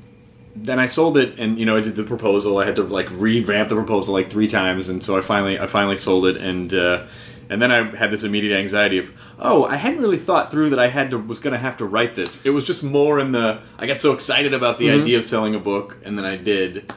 [0.57, 2.59] then I sold it, and you know I did the proposal.
[2.59, 5.67] I had to like revamp the proposal like three times, and so I finally I
[5.67, 7.05] finally sold it, and uh,
[7.51, 10.79] and then I had this immediate anxiety of oh I hadn't really thought through that
[10.79, 12.45] I had to was going to have to write this.
[12.45, 15.55] It was just more in the I got so excited about the idea of selling
[15.55, 16.93] a book, and then I did.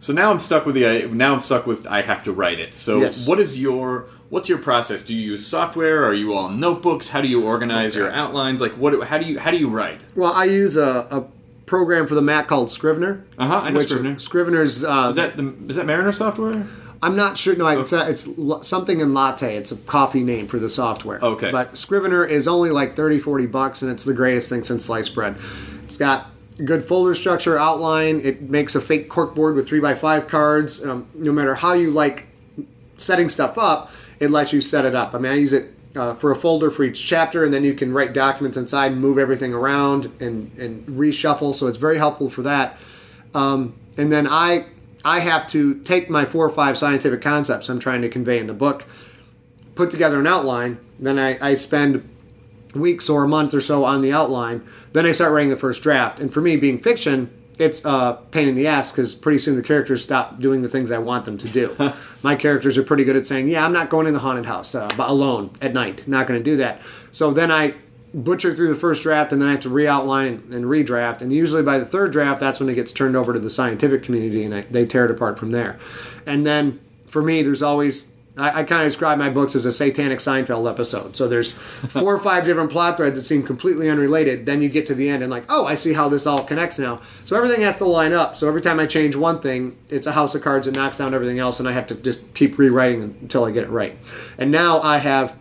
[0.00, 2.72] So now I'm stuck with the now I'm stuck with I have to write it.
[2.74, 3.26] So Yes.
[3.26, 5.02] what is your what's your process?
[5.02, 6.04] Do you use software?
[6.04, 7.10] Are you all notebooks?
[7.10, 8.60] How do you organize your outlines?
[8.60, 9.06] Like what?
[9.08, 10.02] How do you how do you write?
[10.16, 11.24] Well, I use a, a
[11.66, 13.24] program for the Mac called Scrivener.
[13.38, 14.18] Uh-huh, I know Scrivener.
[14.18, 14.84] Scrivener's.
[14.84, 16.66] Uh, Is that the is that Mariner software?
[17.00, 17.54] I'm not sure.
[17.54, 19.56] No, it's uh, it's l- something in latte.
[19.56, 21.20] It's a coffee name for the software.
[21.20, 21.52] Okay.
[21.52, 25.14] But Scrivener is only like 30, 40 bucks, and it's the greatest thing since sliced
[25.14, 25.36] bread.
[25.84, 26.30] It's got
[26.64, 28.20] good folder structure, outline.
[28.24, 30.84] It makes a fake corkboard with three by five cards.
[30.84, 32.26] Um, no matter how you like
[32.96, 35.14] setting stuff up, it lets you set it up.
[35.14, 37.74] I mean, I use it uh, for a folder for each chapter, and then you
[37.74, 41.54] can write documents inside and move everything around and, and reshuffle.
[41.54, 42.76] So it's very helpful for that.
[43.34, 44.66] Um, and then I
[45.04, 48.46] I have to take my four or five scientific concepts I'm trying to convey in
[48.46, 48.84] the book,
[49.74, 50.78] put together an outline.
[50.98, 52.08] Then I, I spend
[52.74, 54.66] weeks or a month or so on the outline.
[54.92, 56.20] Then I start writing the first draft.
[56.20, 59.62] And for me, being fiction, it's a pain in the ass because pretty soon the
[59.62, 61.92] characters stop doing the things I want them to do.
[62.22, 64.74] My characters are pretty good at saying, "Yeah, I'm not going in the haunted house
[64.74, 66.06] uh, but alone at night.
[66.06, 66.80] Not going to do that."
[67.12, 67.74] So then I
[68.14, 71.20] butcher through the first draft, and then I have to re-outline and redraft.
[71.20, 74.02] And usually by the third draft, that's when it gets turned over to the scientific
[74.02, 75.78] community, and I, they tear it apart from there.
[76.24, 79.72] And then for me, there's always I, I kind of describe my books as a
[79.72, 81.16] satanic Seinfeld episode.
[81.16, 81.52] So there's
[81.88, 84.46] four or five different plot threads that seem completely unrelated.
[84.46, 86.78] Then you get to the end and like, oh, I see how this all connects
[86.78, 87.00] now.
[87.24, 88.36] So everything has to line up.
[88.36, 91.14] So every time I change one thing, it's a house of cards that knocks down
[91.14, 93.98] everything else, and I have to just keep rewriting until I get it right.
[94.38, 95.34] And now I have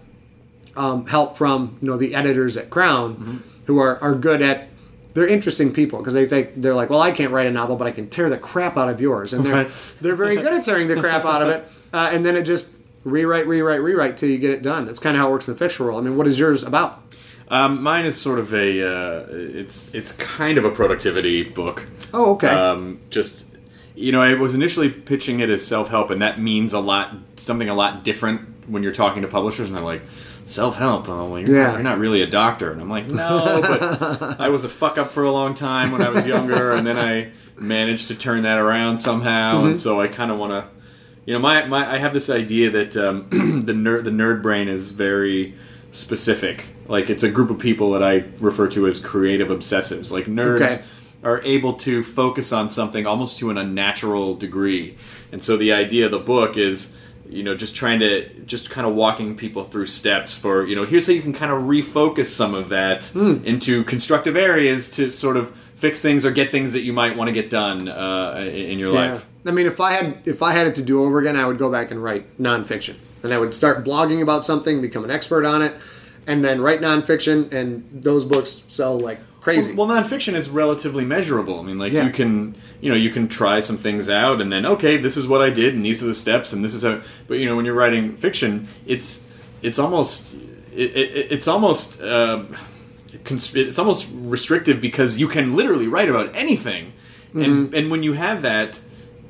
[0.76, 4.70] um, help from you know the editors at Crown, who are, are good at.
[5.14, 7.88] They're interesting people because they think they're like, well, I can't write a novel, but
[7.88, 9.72] I can tear the crap out of yours, and they're Right.
[10.00, 12.70] they're very good at tearing the crap out of it, uh, and then it just
[13.10, 14.86] rewrite, rewrite, rewrite till you get it done.
[14.86, 16.00] That's kind of how it works in the fiction world.
[16.00, 17.04] I mean, what is yours about?
[17.50, 21.88] Um, mine is sort of a uh, it's it's kind of a productivity book.
[22.14, 22.48] Oh, okay.
[22.50, 23.46] Um, just
[23.96, 27.16] you know, I was initially pitching it as self help, and that means a lot
[27.38, 30.02] something a lot different when you're talking to publishers, and they're like.
[30.46, 31.10] Self help.
[31.10, 31.74] Oh, well, you're, Yeah.
[31.74, 35.10] you're not really a doctor, and I'm like, no, but I was a fuck up
[35.10, 38.58] for a long time when I was younger, and then I managed to turn that
[38.58, 39.68] around somehow, Mm-hmm.
[39.68, 40.70] and so I kind of want to,
[41.28, 43.28] you know, my, my I have this idea that um,
[43.66, 45.54] the nerd the nerd brain is very
[45.92, 46.66] specific.
[46.88, 50.12] Like it's a group of people that I refer to as creative obsessives.
[50.12, 50.84] Like nerds Okay.
[51.24, 54.96] are able to focus on something almost to an unnatural degree.
[55.32, 56.96] And so the idea of the book is,
[57.30, 60.86] you know, just trying to just kind of walking people through steps for, you know,
[60.86, 65.36] here's how you can kind of refocus some of that into constructive areas to sort
[65.36, 68.72] of fix things or get things that you might want to get done uh, in
[68.72, 69.12] in your Yeah.
[69.14, 69.27] life.
[69.46, 71.58] I mean, if I had if I had it to do over again, I would
[71.58, 75.46] go back and write nonfiction, and I would start blogging about something, become an expert
[75.46, 75.74] on it,
[76.26, 79.74] and then write nonfiction, and those books sell like crazy.
[79.74, 81.60] Well, nonfiction is relatively measurable.
[81.60, 82.06] I mean, like Yeah.
[82.06, 85.28] you can, you know, you can try some things out, and then okay, this is
[85.28, 87.00] what I did, and these are the steps, and this is how.
[87.28, 89.24] But you know, when you're writing fiction, it's
[89.62, 90.34] it's almost
[90.76, 92.02] it, it, it's almost
[93.24, 96.92] cons- it's almost restrictive because you can literally write about anything,
[97.34, 97.76] and Mm-hmm.
[97.76, 98.82] and when you have that,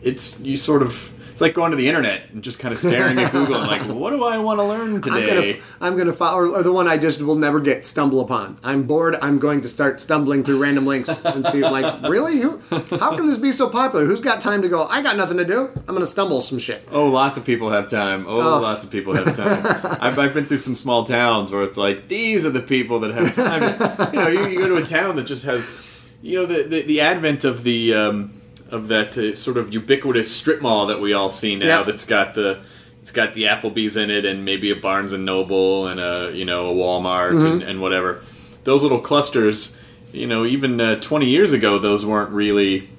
[0.02, 1.14] it's you sort of.
[1.32, 3.82] It's like going to the internet and just kind of staring at Google and like,
[3.96, 5.62] what do I want to learn today?
[5.80, 8.58] I'm gonna follow, or, or the one I just will never get stumble upon.
[8.64, 9.16] I'm bored.
[9.22, 13.28] I'm going to start stumbling through random links and see, like, really, Who, how can
[13.28, 14.06] this be so popular?
[14.06, 14.88] Who's got time to go?
[14.88, 15.70] I got nothing to do.
[15.88, 16.88] I'm gonna stumble some shit.
[16.92, 18.26] Oh, lots of people have time.
[18.28, 19.64] Oh, lots of people have time.
[20.02, 23.14] I've, I've been through some small towns where it's like these are the people that
[23.14, 24.12] have time.
[24.12, 25.78] you know, you, you go to a town that just has,
[26.24, 28.37] you know, the the, the advent of the um,
[28.72, 31.66] of that uh, sort of ubiquitous strip mall that we all see now.
[31.66, 31.84] Yeah.
[31.84, 32.60] That's got the
[33.08, 36.44] it's got the Applebee's in it, and maybe a Barnes and Noble, and a you
[36.44, 38.22] know a Walmart, and, and whatever.
[38.66, 39.80] Those little clusters.
[40.12, 42.90] You know, even uh, 20 years ago, those weren't really.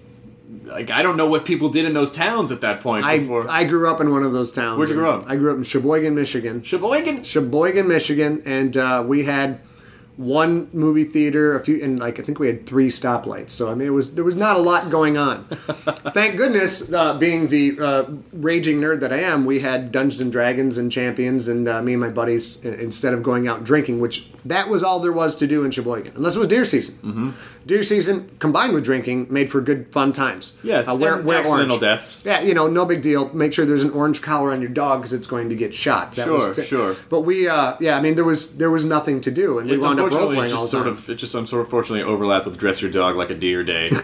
[0.65, 3.05] Like I don't know what people did in those towns at that point.
[3.05, 3.49] I before.
[3.49, 4.79] I grew up in one of those towns.
[4.79, 5.25] Where'd you grow up?
[5.29, 6.63] I grew up in Cheboygan, Michigan.
[6.63, 7.23] Cheboygan.
[7.23, 9.61] Cheboygan, Michigan, and uh, we had
[10.19, 13.51] one movie theater, a few, and like I think we had three stoplights.
[13.51, 15.45] So I mean, it was there was not a lot going on.
[15.49, 20.33] Thank goodness, uh, being the uh, raging nerd that I am, we had Dungeons and
[20.33, 24.27] Dragons and Champions, and uh, me and my buddies instead of going out drinking, which
[24.49, 26.95] that was all there was to do in Cheboygan, unless it was deer season.
[26.97, 27.31] Mm-hmm.
[27.67, 30.57] Deer season combined with drinking made for good fun times.
[30.63, 31.81] Yes, uh, wear, wear accidental orange.
[31.81, 32.23] deaths.
[32.25, 33.29] Yeah, you know, no big deal.
[33.35, 36.15] Make sure there's an orange collar on your dog because it's going to get shot.
[36.15, 36.97] That Sure, was sure.
[37.11, 39.77] But we, uh, yeah, I mean, there was there was nothing to do, and we
[39.77, 40.93] It's wound up role playing all the sort time.
[40.95, 43.91] of it just unfortunately overlap with dress your dog like a deer day.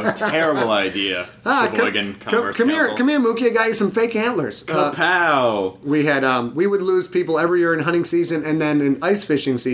[0.00, 1.26] A terrible idea.
[1.46, 3.46] Ah, Cheboygan come, Commerce come here, come here, Mookie.
[3.46, 4.62] I got you some fake antlers.
[4.68, 5.80] Uh, Kapow!
[5.82, 8.98] we had um, we would lose people every year in hunting season and then in
[9.02, 9.69] ice fishing season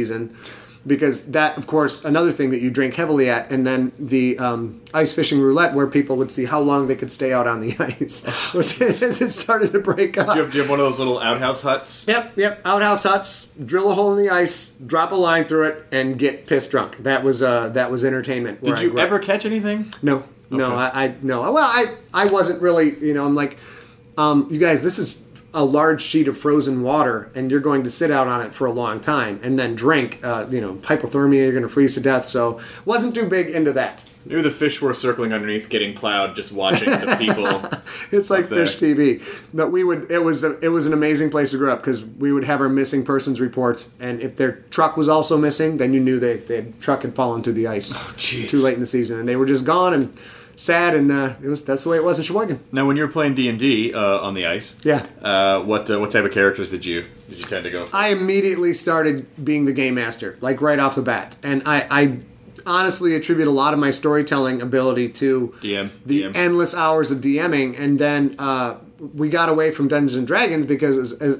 [0.86, 4.80] because that of course another thing that you drink heavily at and then the um,
[4.94, 7.74] ice fishing roulette where people would see how long they could stay out on the
[7.80, 8.24] ice
[8.54, 8.80] as
[9.20, 11.18] it started to break up do, you have, do you have one of those little
[11.18, 12.06] outhouse huts?
[12.06, 12.60] Yep, yep.
[12.64, 16.46] Outhouse huts, drill a hole in the ice, drop a line through it, and get
[16.46, 17.02] pissed drunk.
[17.02, 18.62] That was uh, that was entertainment.
[18.62, 19.92] Did you ever catch anything?
[20.02, 21.40] No, no, I, I no.
[21.52, 22.96] Well, I I wasn't really.
[22.98, 23.58] You know, I'm like,
[24.16, 25.20] um, you guys, this is
[25.56, 28.66] a large sheet of frozen water, and you're going to sit out on it for
[28.66, 30.22] a long time, and then drink.
[30.22, 32.26] Uh, you know, hypothermia, you're going to freeze to death.
[32.26, 34.04] So, wasn't too big into that.
[34.26, 37.46] Maybe the fish were circling underneath, getting plowed, just watching the people.
[38.12, 38.66] It's like there.
[38.66, 39.24] fish TV.
[39.54, 40.10] But we would.
[40.10, 40.44] It was.
[40.44, 43.04] A, it was an amazing place to grow up because we would have our missing
[43.04, 47.02] persons reports, and if their truck was also missing, then you knew they their truck
[47.02, 48.48] had fallen through the ice jeez.
[48.48, 50.16] too late in the season, and they were just gone and
[50.56, 50.94] sad.
[50.94, 52.60] And uh, it was that's the way it was in Cheboygan.
[52.72, 55.06] now, when you were playing D and D uh, on the ice, Yeah.
[55.22, 57.94] uh, what uh, what type of characters did you did you tend to go for?
[57.96, 61.86] I immediately started being the game master, like right off the bat, and I.
[61.90, 62.18] I
[62.68, 66.34] honestly attribute a lot of my storytelling ability to DM, the DM.
[66.34, 68.74] endless hours of DMing, and then uh,
[69.14, 71.38] we got away from Dungeons and Dragons because it was as,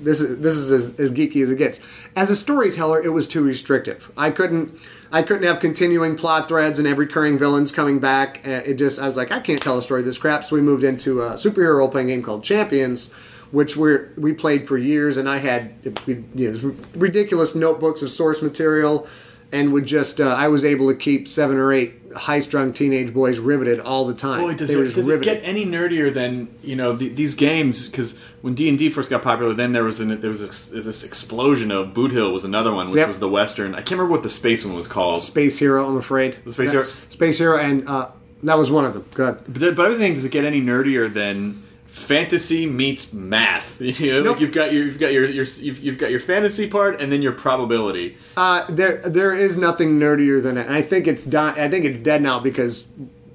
[0.00, 1.82] this is this is as, as geeky as it gets.
[2.16, 4.10] As a storyteller, it was too restrictive.
[4.16, 4.74] I couldn't.
[5.14, 8.40] I couldn't have continuing plot threads and every recurring villains coming back.
[8.46, 10.42] Uh, It just I was like, I can't tell a story this crap.
[10.42, 13.12] So we moved into a superhero role playing game called Champions,
[13.50, 15.74] which we we played for years, and I had
[16.06, 19.06] you know ridiculous notebooks of source material,
[19.52, 23.12] and would just uh, I was able to keep seven or eight high strung teenage
[23.14, 24.40] boys riveted all the time.
[24.40, 27.86] Boy, does, They it, does it get any nerdier than you know the, these games?
[27.86, 30.68] Because when D and D first got popular, then there was an, there was this,
[30.68, 33.08] there's this explosion of Boot Hill was another one, which Yep.
[33.08, 33.74] was the Western.
[33.74, 35.20] I can't remember what the space one was called.
[35.20, 36.38] Space Hero, I'm afraid.
[36.44, 36.84] The Space Hero?
[36.84, 38.10] Space Hero, and uh,
[38.42, 39.04] that was one of them.
[39.14, 39.38] Good.
[39.48, 43.80] But, but I was saying, does it get any nerdier than fantasy meets math?
[43.80, 44.32] You know, Nope.
[44.36, 47.12] like you've got your you've got your, your you've, you've got your fantasy part and
[47.12, 48.16] then your probability.
[48.36, 50.66] Uh, there, there is nothing nerdier than it.
[50.66, 52.88] And I think it's di- I think it's dead now because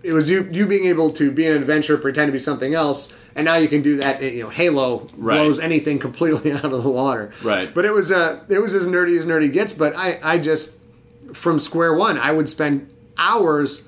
[0.04, 3.14] it was you, you being able to be an adventurer, pretend to be something else,
[3.36, 4.22] and now you can do that.
[4.22, 5.36] You know, Halo Right.
[5.38, 7.32] blows anything completely out of the water.
[7.44, 7.74] Right.
[7.74, 9.74] But it was uh, it was as nerdy as nerdy gets.
[9.74, 10.78] But I, I just
[11.34, 13.84] from square one, I would spend hours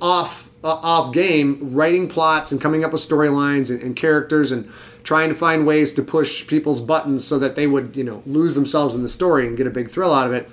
[0.00, 4.70] off off game, writing plots and coming up with storylines and, and characters and
[5.02, 8.54] trying to find ways to push people's buttons so that they would, you know, lose
[8.54, 10.50] themselves in the story and get a big thrill out of it.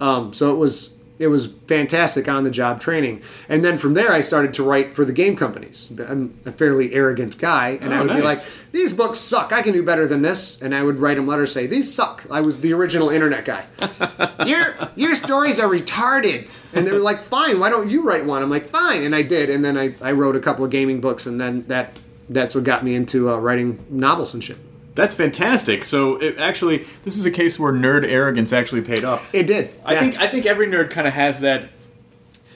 [0.00, 0.93] Um, so it was
[1.24, 3.22] it was fantastic on the job training.
[3.48, 5.90] And then from there, I started to write for the game companies.
[6.06, 8.38] I'm a fairly arrogant guy, and Oh, I would be like,
[8.72, 9.50] "These books suck.
[9.50, 12.24] I can do better than this." And I would write them letters say, "These suck."
[12.30, 13.64] I was the original internet guy.
[14.46, 18.42] your your stories are retarded, and they were like, "Fine, why don't you write one?"
[18.42, 19.48] I'm like, "Fine," and I did.
[19.48, 21.98] And then I, I wrote a couple of gaming books, and then that
[22.28, 24.58] that's what got me into uh, writing novels and shit.
[24.94, 25.82] That's fantastic.
[25.84, 29.28] So it actually, this is a case where nerd arrogance actually paid off.
[29.34, 29.70] It did.
[29.84, 30.00] I Yeah.
[30.00, 31.70] think I think every nerd kind of has that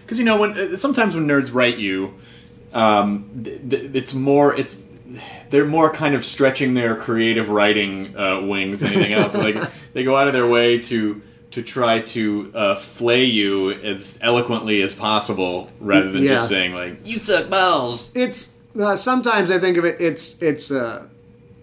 [0.02, 2.14] because you know when uh, sometimes when nerds write you,
[2.72, 4.76] um, th- th- it's more it's
[5.50, 9.34] they're more kind of stretching their creative writing uh, wings than anything else.
[9.46, 9.56] like
[9.92, 11.20] they go out of their way to
[11.50, 16.34] to try to uh, flay you as eloquently as possible rather than Yeah.
[16.34, 18.10] just saying like you suck balls.
[18.14, 19.96] it's uh, sometimes I think of it.
[20.00, 21.06] It's it's uh,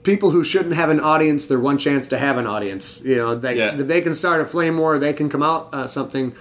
[0.06, 1.48] people who shouldn't have an audience.
[1.48, 3.02] Their one chance to have an audience.
[3.04, 3.76] You know, they Yeah.
[3.76, 4.98] they can start a flame war.
[4.98, 6.34] They can come out uh, something.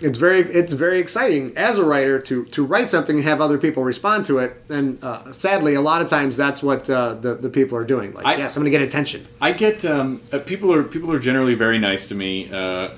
[0.00, 3.58] It's very it's very exciting as a writer to to write something and have other
[3.58, 4.50] people respond to it.
[4.68, 8.12] And uh, sadly, a lot of times that's what uh, the the people are doing.
[8.12, 9.20] Like, I- yes, I'm going to get attention.
[9.40, 12.88] I get um, uh, people are people are generally very nice to me uh,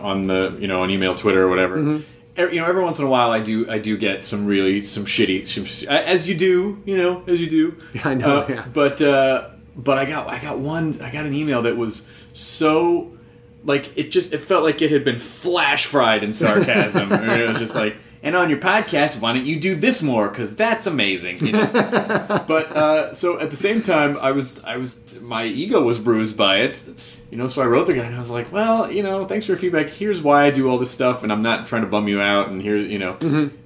[0.00, 1.76] on the you know on email, Twitter, or whatever.
[1.76, 2.00] Mm-hmm.
[2.36, 5.04] You know, every once in a while, I do I do get some really some
[5.04, 7.76] shitty, some, as you do, you know, as you do.
[7.94, 8.64] Yeah, I know, Uh, yeah.
[8.72, 13.12] But uh, but I got I got one I got an email that was so
[13.64, 17.12] like it just it felt like it had been flash fried in sarcasm.
[17.12, 17.96] it was just like.
[18.24, 20.28] And on your podcast, why don't you do this more?
[20.28, 21.44] Because that's amazing.
[21.44, 21.66] You know?
[22.46, 26.36] but uh, so at the same time, I was I was my ego was bruised
[26.36, 26.84] by it,
[27.30, 27.48] you know.
[27.48, 29.58] So I wrote the guy and I was like, well, you know, thanks for your
[29.58, 29.88] feedback.
[29.90, 32.48] Here's why I do all this stuff, and I'm not trying to bum you out.
[32.48, 33.16] And here, you know,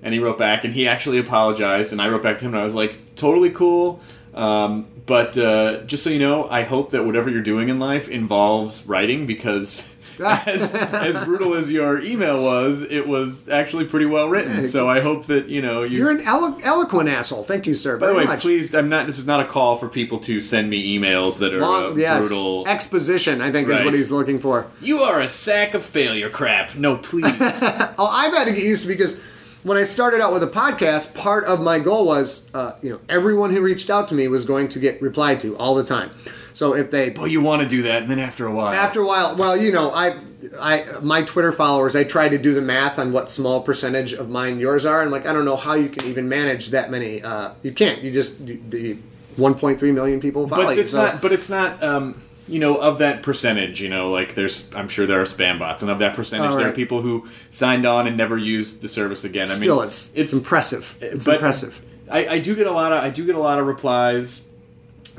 [0.02, 2.61] and he wrote back and he actually apologized, and I wrote back to him and
[2.61, 4.00] I was like, totally cool.
[4.32, 8.09] Um, but uh, just so you know, I hope that whatever you're doing in life
[8.09, 9.95] involves writing because.
[10.46, 14.64] as, as brutal as your email was, it was actually pretty well written.
[14.64, 17.44] So I hope that you know you You're an elo- eloquent asshole.
[17.44, 17.96] Thank you, sir.
[17.98, 18.40] by the way, much.
[18.40, 19.06] please, I'm not.
[19.06, 21.98] This is not a call for people to send me emails that are uh, Long,
[21.98, 22.66] yes, brutal.
[22.66, 23.40] exposition.
[23.40, 24.66] I think is what he's looking for.
[24.80, 26.74] you are a sack of failure crap.
[26.74, 27.24] No, please.
[27.98, 29.18] Oh, I've had to get used to because
[29.62, 33.00] when I started out with a podcast, part of my goal was, uh, you know,
[33.08, 36.10] everyone who reached out to me was going to get replied to all the time.
[36.57, 39.02] So if they well, you want to do that, and then after a while, after
[39.02, 40.16] a while, well, you know, I,
[40.59, 44.30] I, my Twitter followers, I try to do the math on what small percentage of
[44.30, 47.22] mine yours are, and like I don't know how you can even manage that many.
[47.22, 48.00] Uh, you can't.
[48.00, 48.96] You just you, the
[49.36, 51.20] 1.3 million people follow but it's so- not.
[51.20, 51.82] But it's not.
[51.82, 55.59] Um, you know, of that percentage, you know, like there's, I'm sure there are spam
[55.59, 58.80] bots, and of that percentage, All there are people who signed on and never used
[58.80, 59.48] the service again.
[59.48, 60.96] I mean, Still, it's it's impressive.
[61.02, 61.82] It's impressive.
[62.11, 64.42] I, I do get a lot of I do get a lot of replies,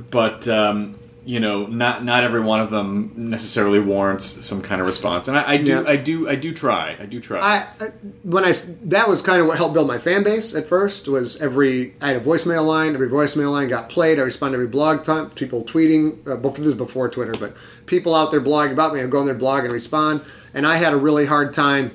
[0.10, 0.98] but um,
[1.28, 5.28] you know, not not every one of them necessarily warrants some kind of response.
[5.28, 5.84] And I, I do Yeah.
[5.86, 7.40] I do I do try I do try.
[7.40, 7.90] I, I
[8.24, 8.54] when I
[8.86, 12.08] that was kind of what helped build my fan base at first was every I
[12.08, 15.36] had a voicemail line every voicemail line got played I responded to every blog pump
[15.36, 17.54] people tweeting uh, before this is before Twitter but
[17.88, 20.22] people out there blogging about me I'd go on their blog and respond
[20.54, 21.92] and I had a really hard time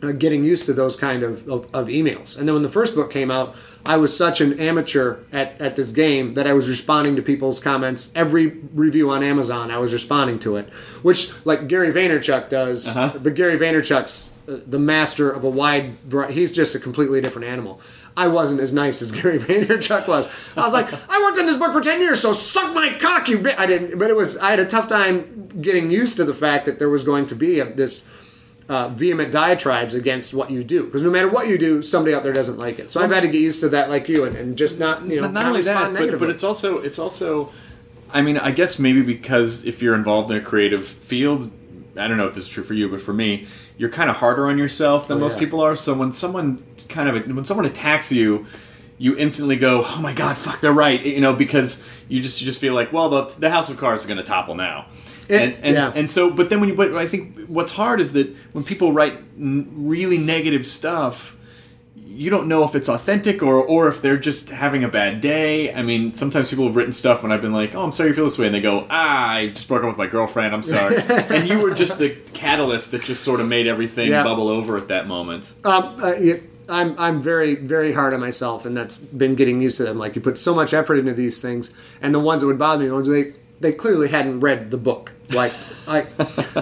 [0.00, 2.94] uh, getting used to those kind of, of, of emails and then when the first
[2.94, 6.68] book came out I was such an amateur at, at this game that I was
[6.68, 10.68] responding to people's comments every review on Amazon I was responding to it
[11.02, 13.18] which like Gary Vaynerchuk does Uh-huh.
[13.22, 16.34] but Gary Vaynerchuk's uh, the master of a wide variety.
[16.34, 17.80] He's just a completely different animal.
[18.16, 20.26] I wasn't as nice as Gary Vaynerchuk was.
[20.56, 23.28] I was like, I worked on this book for ten years, so suck my cock,
[23.28, 23.58] you bit.
[23.58, 24.36] I didn't, but it was.
[24.38, 27.34] I had a tough time getting used to the fact that there was going to
[27.36, 28.04] be a, this
[28.70, 32.22] uh, vehement diatribes against what you do, because no matter what you do, somebody out
[32.22, 32.90] there doesn't like it.
[32.92, 35.16] So I've had to get used to that, like you, and, and just not, you
[35.16, 37.50] know, But not only that, but, but it's also it's also.
[38.12, 41.50] I mean, I guess maybe because if you're involved in a creative field,
[41.96, 43.46] I don't know if this is true for you, but for me,
[43.76, 45.40] you're kind of harder on yourself than Oh, most yeah.
[45.40, 45.74] people are.
[45.74, 48.46] So when someone kind of when someone attacks you,
[49.02, 52.44] you instantly go, "Oh my god, fuck, they're right," you know, because you just you
[52.44, 54.86] just feel like, well, the, the house of cards is going to topple now.
[55.28, 55.92] It- and and, yeah.
[55.94, 58.92] and so, but then when you, but I think what's hard is that when people
[58.92, 61.36] write n- really negative stuff,
[61.94, 65.72] you don't know if it's authentic or or if they're just having a bad day.
[65.72, 68.14] I mean, sometimes people have written stuff when I've been like, "Oh, I'm sorry you
[68.16, 70.52] feel this way," and they go, "Ah, I just broke up with my girlfriend.
[70.52, 74.24] I'm sorry." and you were just the catalyst that just sort of made everything Yeah.
[74.24, 75.52] bubble over at that moment.
[75.64, 76.34] Um, uh, yeah,
[76.70, 79.98] I'm I'm very very hard on myself, and that's been getting used to them.
[79.98, 82.82] Like you put so much effort into these things, and the ones that would bother
[82.82, 85.12] me, the ones they they clearly hadn't read the book.
[85.30, 85.52] Like
[85.86, 86.06] I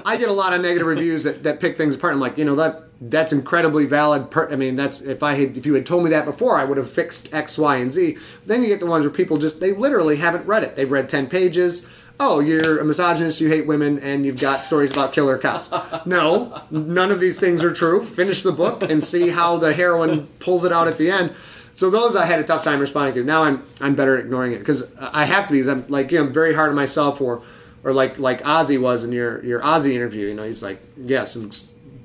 [0.05, 2.15] I get a lot of negative reviews that, that pick things apart.
[2.15, 4.31] I'm like, you know that that's incredibly valid.
[4.31, 6.65] Per, I mean, that's if I had if you had told me that before, I
[6.65, 8.19] would have fixed X, Y, and Z.
[8.45, 10.77] Then you get the ones where people just they literally haven't read it.
[10.77, 11.87] They've read ten pages.
[12.21, 13.41] Oh, you're a misogynist.
[13.41, 15.69] You hate women, and you've got stories about killer cows.
[16.05, 18.03] No, none of these things are true.
[18.05, 21.35] Finish the book and see how the heroine pulls it out at the end.
[21.75, 23.25] So those I had a tough time responding to.
[23.25, 25.59] Now I'm I'm better at ignoring it because I have to be.
[25.61, 27.43] Because I'm like you know I'm very hard on myself or
[27.85, 30.27] or like like Ozzy was in your your Ozzy interview.
[30.27, 31.37] You know he's like yes,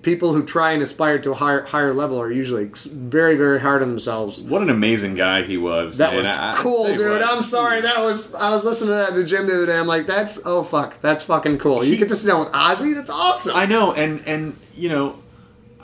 [0.03, 3.81] people who try and aspire to a higher higher level are usually very very hard
[3.81, 4.43] on themselves.
[4.43, 5.97] What an amazing guy he was.
[5.97, 7.09] That was I- cool, dude.
[7.09, 7.81] what, I'm sorry.
[7.81, 9.79] That was I was listening to that at the gym the other day.
[9.79, 11.83] I'm like, that's oh fuck, that's fucking cool.
[11.83, 12.93] You get to sit down with Ozzy.
[12.93, 13.55] That's awesome.
[13.55, 15.17] I know, and and you know,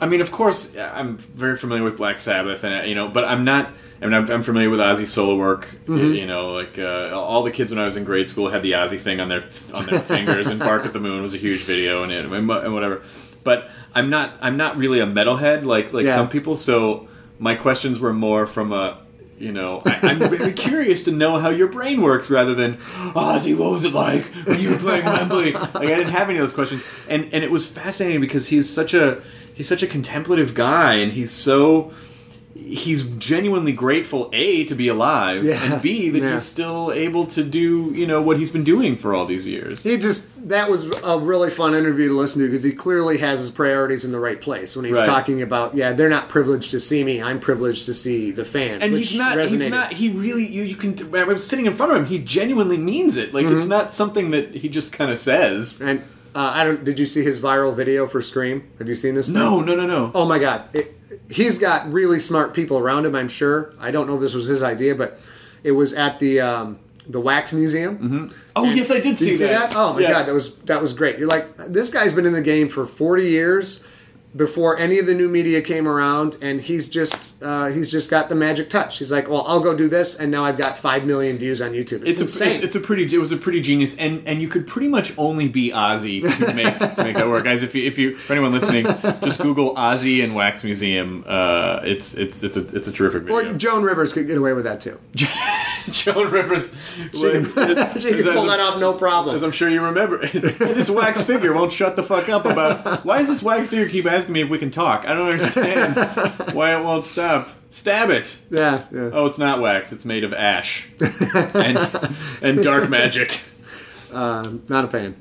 [0.00, 3.44] I mean, of course, I'm very familiar with Black Sabbath, and you know, but I'm
[3.44, 3.70] not.
[4.02, 5.66] I mean, I'm, I'm familiar with Ozzy's solo work.
[5.84, 6.14] Mm-hmm.
[6.14, 8.72] You know, like uh, all the kids when I was in grade school had the
[8.72, 9.44] Ozzy thing on their
[9.74, 12.48] on their fingers, and "Bark at the Moon" was a huge video, and, it, and
[12.48, 13.02] whatever.
[13.44, 14.32] But I'm not.
[14.40, 16.14] I'm not really a metalhead like like Yeah.
[16.14, 16.56] some people.
[16.56, 18.98] So my questions were more from a.
[19.38, 22.76] You know, I, I'm very curious to know how your brain works rather than,
[23.16, 25.52] oh, Ozzy, what was it like when you were playing Wembley?
[25.52, 28.68] Like I didn't have any of those questions, and and it was fascinating because he's
[28.68, 29.22] such a
[29.54, 31.90] he's such a contemplative guy, and he's so
[32.70, 35.72] he's genuinely grateful a to be alive Yeah.
[35.72, 36.32] and b that Yeah.
[36.32, 39.82] he's still able to do you know what he's been doing for all these years
[39.82, 43.40] He just that was a really fun interview to listen to because he clearly has
[43.40, 45.06] his priorities in the right place when he's Right.
[45.06, 48.82] talking about yeah they're not privileged to see me I'm privileged to see the fans
[48.82, 51.92] and he's not he's not he really you, you can I was sitting in front
[51.92, 53.56] of him he genuinely means it like Mm-hmm.
[53.56, 56.00] it's not something that he just kind of says and
[56.34, 59.28] uh, I don't did you see his viral video for Scream have you seen this
[59.28, 60.62] no no no no Oh my god.
[60.72, 60.96] It,
[61.30, 63.72] he's got really smart people around him, I'm sure.
[63.78, 65.18] I don't know if this was his idea, but
[65.64, 66.78] it was at the um,
[67.08, 68.32] the Wax Museum.
[68.56, 69.76] oh And- yes i did Did see you see that, that?
[69.76, 70.10] Oh my Yeah.
[70.12, 71.18] god, that was that was great.
[71.18, 73.82] You're like, this guy's been in the game for 40 years
[74.36, 78.28] before any of the new media came around, and he's just uh, he's just got
[78.28, 78.98] the magic touch.
[78.98, 81.72] He's like, well, I'll go do this, and now I've got five million views on
[81.72, 82.06] YouTube.
[82.06, 84.48] It's, it's a, it's, it's a pretty it was a pretty genius and and you
[84.48, 87.86] could pretty much only be Ozzy to make to make that work guys if you
[87.86, 88.84] if you for anyone listening
[89.22, 93.52] just Google Ozzy and Wax Museum uh, it's it's it's a it's a terrific video.
[93.52, 94.98] or Joan Rivers could get away with that too.
[95.90, 96.72] Joan Rivers
[97.12, 97.46] She could,
[98.00, 99.34] she could pull that off no problem.
[99.34, 103.18] as I'm sure you remember this wax figure won't shut the fuck up about why
[103.18, 105.96] does this wax figure keep asking me if we can talk I don't understand
[106.54, 109.10] why it won't stop stab it Yeah, yeah.
[109.12, 111.78] oh it's not wax it's made of ash and
[112.42, 113.40] and dark magic
[114.12, 115.16] Not a fan.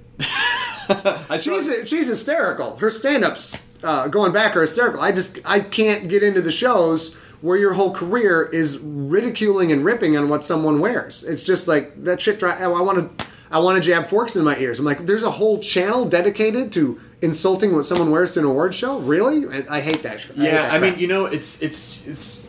[0.91, 2.77] I saw- She's she's hysterical.
[2.77, 4.99] Her stand-ups uh, going back are hysterical.
[5.01, 9.85] I just I can't get into the shows where your whole career is ridiculing and
[9.85, 11.23] ripping on what someone wears.
[11.23, 12.39] It's just like that shit.
[12.39, 14.79] Dry, oh, I want to I want to jab forks in my ears.
[14.79, 18.75] I'm like, there's a whole channel dedicated to insulting what someone wears to an award
[18.75, 18.99] show.
[18.99, 19.47] Really?
[19.47, 22.39] I, I hate that Yeah, that I mean, you know, it's it's it's.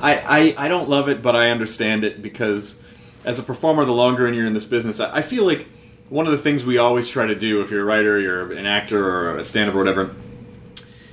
[0.00, 2.82] I, I I don't love it, but I understand it because
[3.24, 5.68] as a performer, the longer you're in this business, I, I feel like
[6.08, 8.66] one of the things we always try to do, if you're a writer, you're an
[8.66, 10.14] actor, or a stand-up, or whatever.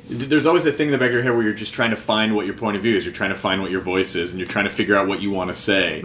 [0.10, 1.95] There's always a thing in the back of your head where you're just trying to
[1.95, 3.05] find what your point of view is.
[3.05, 5.22] You're trying to find what your voice is, and you're trying to figure out what
[5.22, 6.01] you want to say.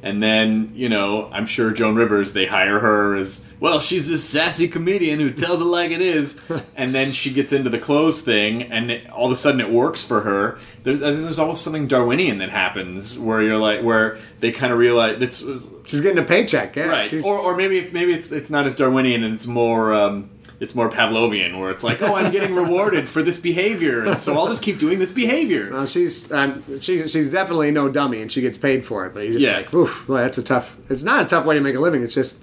[0.00, 4.22] And then, you know, I'm sure Joan Rivers, they hire her as, well, she's this
[4.22, 6.38] sassy comedian who tells it like it is.
[6.76, 9.70] and then she gets into the clothes thing, and it, all of a sudden it
[9.70, 10.58] works for her.
[10.84, 15.20] There's, there's almost something Darwinian that happens where you're like, where they kind of realize
[15.20, 15.38] it's,
[15.86, 16.76] she's getting a paycheck.
[16.76, 17.10] Yeah, right.
[17.10, 20.30] she's- Or, or maybe maybe it's it's not as Darwinian and it's more um,
[20.60, 24.36] it's more Pavlovian, where it's like, oh, I'm getting rewarded for this behavior, and so
[24.38, 25.70] I'll just keep doing this behavior.
[25.72, 29.14] Well, she's um, she's she's definitely no dummy, and she gets paid for it.
[29.14, 29.56] But you're just Yeah.
[29.58, 30.76] like, oof, well, that's a tough.
[30.90, 32.02] It's not a tough way to make a living.
[32.02, 32.42] It's just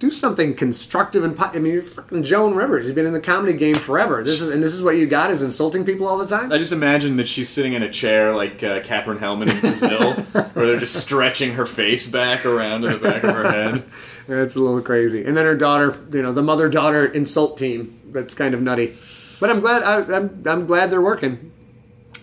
[0.00, 1.36] do something constructive and.
[1.36, 2.86] po- I mean, you're fucking Joan Rivers.
[2.86, 4.24] You've been in the comedy game forever.
[4.24, 6.50] This is and this is what you got is insulting people all the time.
[6.50, 10.14] I just imagine that she's sitting in a chair like uh, Katherine Helmond in Brazil,
[10.54, 13.84] where they're just stretching her face back around to the back of her head.
[14.28, 15.24] It's a little crazy.
[15.24, 18.00] And then her daughter, you know, the mother daughter insult team.
[18.06, 18.94] That's kind of nutty.
[19.40, 19.82] But I'm glad.
[19.82, 21.52] I, I'm I'm glad they're working.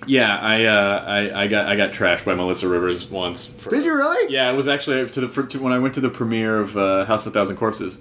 [0.08, 3.46] Yeah, I, uh, I I got I got trashed by Melissa Rivers once.
[3.46, 4.34] For, Did you really?
[4.34, 6.78] Yeah, it was actually to the for, to, when I went to the premiere of
[6.78, 8.00] uh, House of a Thousand Corpses.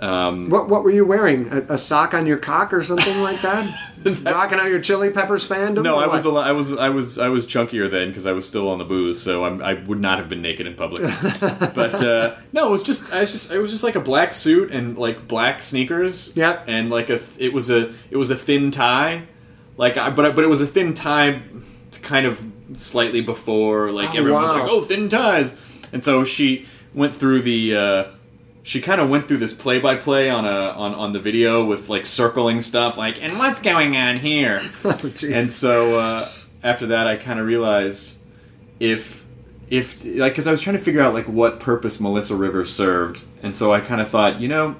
[0.00, 1.52] Um, What what were you wearing?
[1.52, 3.70] A, a sock on your cock or something like that?
[4.22, 5.82] Rocking out your Chili Peppers fandom?
[5.82, 8.32] No, I was a lot, I was I was I was chunkier then because I
[8.32, 11.02] was still on the booze, so I'm, I would not have been naked in public.
[11.74, 14.32] but uh, no, it was just I was just it was just like a black
[14.32, 16.34] suit and like black sneakers.
[16.34, 16.64] Yep.
[16.66, 19.24] And like a th- it was a it was a thin tie,
[19.76, 21.42] like I, but but it was a thin tie,
[22.00, 22.42] kind of
[22.72, 25.52] slightly before like Oh, everyone was like oh thin ties,
[25.92, 27.76] and so she went through the.
[27.76, 28.04] Uh,
[28.62, 31.64] she kind of went through this play by play on a on on the video
[31.64, 34.60] with like circling stuff, like and what's going on here.
[34.84, 36.30] Oh, and so uh,
[36.62, 38.18] after that, I kind of realized
[38.78, 39.24] if
[39.68, 43.24] if like because I was trying to figure out like what purpose Melissa Rivers served,
[43.42, 44.76] and so I kind of thought, you know.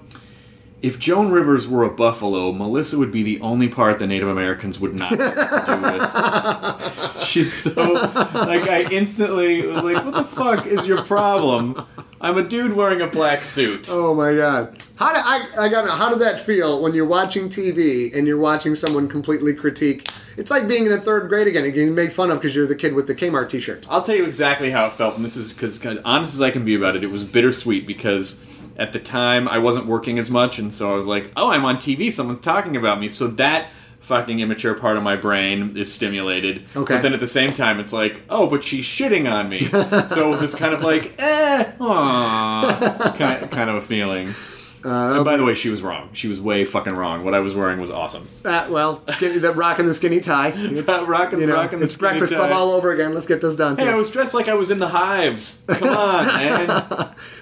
[0.82, 4.80] If Joan Rivers were a buffalo, Melissa would be the only part the Native Americans
[4.80, 7.22] would not do with.
[7.22, 11.86] She's so like I instantly was like, "What the fuck is your problem?"
[12.22, 13.86] I'm a dude wearing a black suit.
[13.90, 14.82] Oh my god.
[14.96, 18.38] How did I I got how did that feel when you're watching TV and you're
[18.38, 20.10] watching someone completely critique?
[20.36, 22.66] It's like being in the third grade again and getting made fun of because you're
[22.66, 23.86] the kid with the Kmart t-shirt.
[23.88, 26.62] I'll tell you exactly how it felt, and this is because honest as I can
[26.62, 28.44] be about it, it was bittersweet because
[28.76, 31.64] at the time I wasn't working as much, and so I was like, "Oh, I'm
[31.64, 32.12] on TV.
[32.12, 33.68] Someone's talking about me." So that
[34.11, 36.64] fucking immature part of my brain is stimulated.
[36.76, 36.94] Okay.
[36.96, 39.68] But then at the same time, it's like, "Oh, but she's shitting on me."
[40.08, 44.34] so it was this kind of like, "Eh, aw," kind, kind of a feeling.
[44.82, 46.08] and by the way, she was wrong.
[46.14, 47.22] She was way fucking wrong.
[47.22, 48.26] What I was wearing was awesome.
[48.44, 50.52] Uh, well, skinny, the rocking the skinny tie.
[50.56, 52.38] It's, Rocking- you know, rocking the it's skinny Breakfast tie.
[52.38, 53.14] Club all over again.
[53.14, 53.76] Let's get this done.
[53.76, 53.92] Hey, Yeah.
[53.92, 55.62] I was dressed like I was in the hives.
[55.68, 56.66] Come on, man.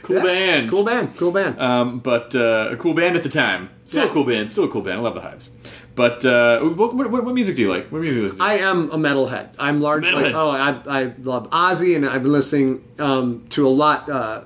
[0.03, 0.23] Cool Yeah.
[0.23, 0.71] band.
[0.71, 1.17] Cool band.
[1.17, 1.61] Cool band.
[1.61, 3.71] Um, but uh, a cool band at the time.
[3.87, 4.11] Still Yeah.
[4.11, 4.51] a cool band.
[4.51, 4.99] Still a cool band.
[4.99, 5.51] I love the Hives.
[5.99, 7.89] But uh, what, what, what music do you like?
[7.91, 8.45] What music do you listen to?
[8.45, 9.49] I am a metalhead.
[9.59, 10.33] I'm largely Metalhead.
[10.35, 10.51] oh
[10.89, 14.43] I, I love Ozzy and I've been listening um, to a lot uh,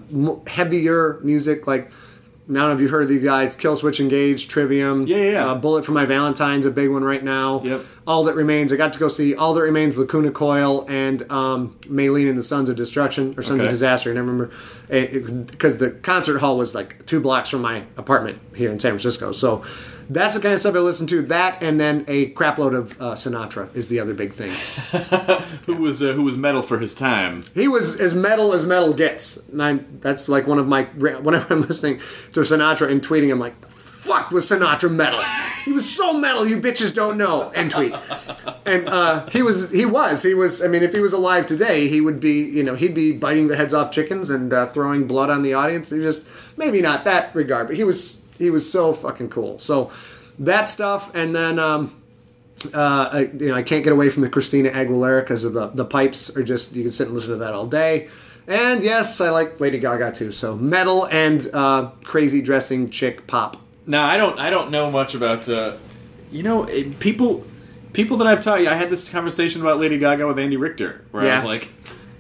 [0.47, 1.91] heavier music like
[2.49, 5.51] know if you've heard of these guys Killswitch Engage, Trivium, Yeah, yeah, yeah.
[5.51, 7.63] Uh, Bullet for My Valentine's a big one right now.
[7.63, 7.85] Yep.
[8.07, 8.73] All that remains.
[8.73, 12.43] I got to go see All That Remains, Lacuna Coil, and um, Maylene and the
[12.43, 13.67] Sons of Destruction or Sons Okay.
[13.67, 14.11] of Disaster.
[14.11, 14.51] and I remember
[15.53, 19.33] because the concert hall was like two blocks from my apartment here in San Francisco.
[19.33, 19.65] So.
[20.13, 21.23] That's the kind of stuff I listen to.
[21.23, 24.51] That and then a crapload of uh, Sinatra is the other big thing.
[25.67, 27.45] who was uh, who was metal for his time?
[27.55, 29.37] He was as metal as metal gets.
[29.49, 32.01] And I'm, that's like one of my whenever I'm listening
[32.33, 35.21] to Sinatra and tweeting, I'm like, "Fuck was Sinatra metal?
[35.65, 37.95] He was so metal, you bitches don't know." And tweet.
[38.67, 40.63] And uh, he was, he was, he was.
[40.63, 43.49] I mean, if he was alive today, he would be, you know, he'd be biting
[43.49, 45.91] the heads off chickens and uh, throwing blood on the audience.
[45.91, 49.59] He just maybe not that regard, but he was, he was so fucking cool.
[49.59, 49.91] So
[50.39, 51.59] that stuff, and then.
[51.59, 51.97] um
[52.73, 55.69] uh, I, you know, I can't get away from the Christina Aguilera because of the
[55.69, 58.09] the pipes are just you can sit and listen to that all day.
[58.47, 60.31] And yes, I like Lady Gaga too.
[60.31, 63.57] So metal and uh, crazy dressing chick pop.
[63.87, 65.77] Now I don't I don't know much about uh,
[66.31, 67.45] you know eh, people
[67.95, 68.69] people that I've taught you.
[68.69, 71.69] I had this conversation about Lady Gaga with Andy Richter where I was like,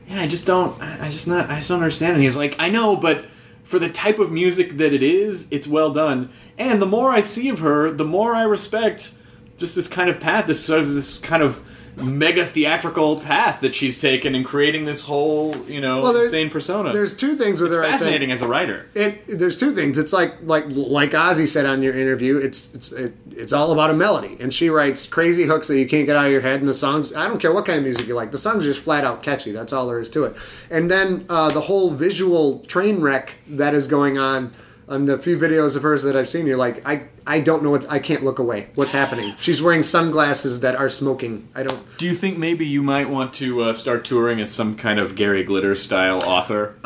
[0.08, 2.14] yeah, I just don't I I just not I just don't understand.
[2.14, 3.26] And he's like, I know, but
[3.72, 6.28] for the type of music that it is, it's well done.
[6.58, 9.14] And the more I see of her, the more I respect
[9.56, 11.66] just this kind of path, this sort of this kind of
[11.96, 16.92] mega theatrical path that she's taken in creating this whole you know Well, insane persona.
[16.92, 17.82] There's two things with it's her.
[17.82, 17.98] I think.
[18.00, 18.88] fascinating as a writer.
[18.94, 19.98] It there's two things.
[19.98, 22.38] It's like like like Ozzy said on your interview.
[22.38, 25.86] It's it's it, it's all about a melody, and she writes crazy hooks that you
[25.88, 26.60] can't get out of your head.
[26.60, 28.72] And the songs, I don't care what kind of music you like, the songs are
[28.72, 29.52] just flat out catchy.
[29.52, 30.36] That's all there is to it.
[30.70, 34.52] And then uh, the whole visual train wreck that is going on.
[34.92, 37.70] On the few videos of hers that I've seen, you're like, I, I don't know
[37.70, 38.68] what I can't look away.
[38.74, 39.32] What's happening?
[39.38, 41.48] She's wearing sunglasses that are smoking.
[41.54, 41.82] I don't.
[41.96, 45.14] Do you think maybe you might want to uh, start touring as some kind of
[45.14, 46.76] Gary Glitter style author?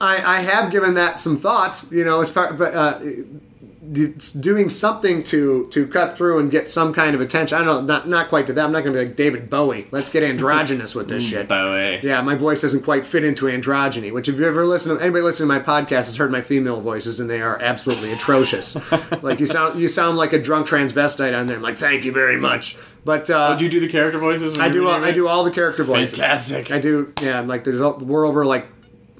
[0.00, 1.84] I, I have given that some thought.
[1.90, 3.00] You know, it's part, but uh,
[3.92, 7.58] doing something to to cut through and get some kind of attention.
[7.58, 8.64] I don't know, not not quite to that.
[8.64, 9.86] I'm not going to be like David Bowie.
[9.90, 11.48] Let's get androgynous with this shit.
[11.48, 12.00] Bowie.
[12.02, 14.12] Yeah, my voice doesn't quite fit into androgyny.
[14.12, 16.80] Which, if you ever listen to anybody listening to my podcast, has heard my female
[16.80, 18.76] voices, and they are absolutely atrocious.
[19.22, 21.56] like you sound you sound like a drunk transvestite on there.
[21.56, 22.76] I'm like, thank you very much.
[23.04, 24.58] But uh, Oh, do you do the character voices?
[24.58, 24.86] I do.
[24.88, 26.16] reading I do all the character voices.
[26.18, 26.70] fantastic.
[26.70, 27.12] I do.
[27.20, 28.66] Yeah, I'm like there's a- we're over like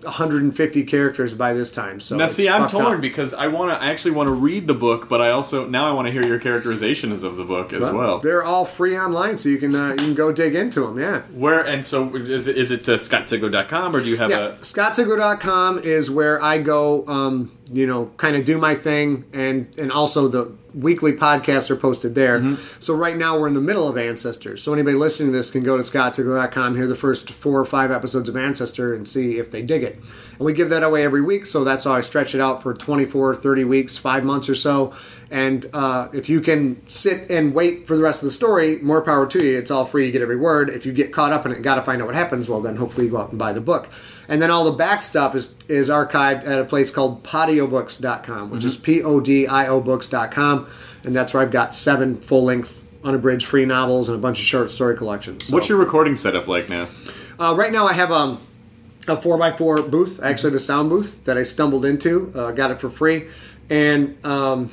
[0.04, 2.00] 150 characters by this time.
[2.00, 3.00] So Now, see, I'm torn up.
[3.00, 3.82] because I want to.
[3.82, 6.24] I actually want to read the book, but I also now I want to hear
[6.24, 8.18] your characterizations of the book as well.
[8.18, 10.98] They're all free online, so you can uh, you can go dig into them.
[10.98, 11.22] Yeah.
[11.32, 12.56] Where and so is it?
[12.56, 17.52] Is it uh, scottsigler.com or do you have Yeah, scottsigler.com is where I go, um,
[17.70, 22.14] you know, kind of do my thing, and and also the weekly podcasts are posted
[22.14, 22.40] there.
[22.40, 22.62] Mm-hmm.
[22.80, 24.62] So right now we're in the middle of Ancestors.
[24.62, 27.90] So anybody listening to this can go to scottsigler.com, hear the first four or five
[27.90, 29.96] episodes of Ancestor, and see if they dig it.
[30.32, 32.74] And we give that away every week, so that's how I stretch it out for
[32.74, 34.94] 24, 30 weeks, five months or so.
[35.30, 39.02] And uh, if you can sit and wait for the rest of the story, more
[39.02, 39.58] power to you.
[39.58, 40.06] It's all free.
[40.06, 40.68] You get every word.
[40.68, 42.48] If you get caught up in it, got to find out what happens.
[42.48, 43.88] Well, then hopefully you go out and buy the book.
[44.28, 48.64] And then all the back stuff is is archived at a place called podiobooks.com, which
[48.64, 50.66] is p o d i o books.com,
[51.02, 54.46] and that's where I've got seven full length unabridged free novels and a bunch of
[54.46, 55.46] short story collections.
[55.46, 56.88] So, What's your recording setup like now?
[57.38, 58.40] uh, right now I have um
[59.06, 62.32] a 4x4 booth, actually the sound booth that I stumbled into.
[62.34, 63.26] Uh, got it for free.
[63.68, 64.72] And um,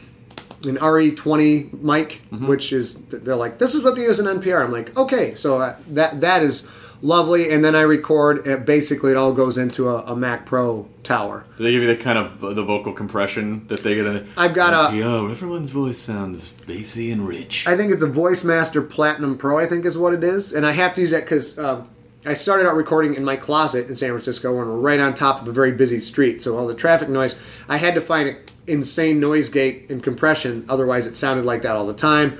[0.64, 4.64] an RE20 mic, which is, they're like, this is what they use in NPR.
[4.64, 6.68] I'm like, okay, so uh, that that is
[7.02, 7.52] lovely.
[7.52, 11.46] And then I record, uh, basically, it all goes into a, a Mac Pro tower.
[11.58, 14.28] Do they give you the kind of the vocal compression that they get in?
[14.38, 17.68] I've got a- Yo, everyone's voice sounds bassy and rich.
[17.68, 19.58] I think it's a VoiceMaster Platinum Pro.
[19.60, 21.90] I think is what it is, and I have to use that because um,
[22.26, 25.42] I started out recording in my closet in San Francisco, and we're right on top
[25.42, 26.44] of a very busy street.
[26.44, 27.38] So all the traffic noise,
[27.68, 28.38] I had to find an
[28.68, 30.66] insane noise gate and compression.
[30.70, 32.38] Otherwise, it sounded like that all the time.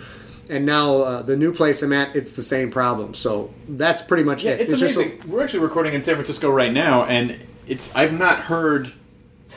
[0.52, 3.14] And now uh, the new place I'm at, it's the same problem.
[3.14, 4.62] So that's pretty much Yeah, it.
[4.62, 5.30] it's, just a- amazing.
[5.30, 8.92] We're actually recording in San Francisco right now, and it's I've not heard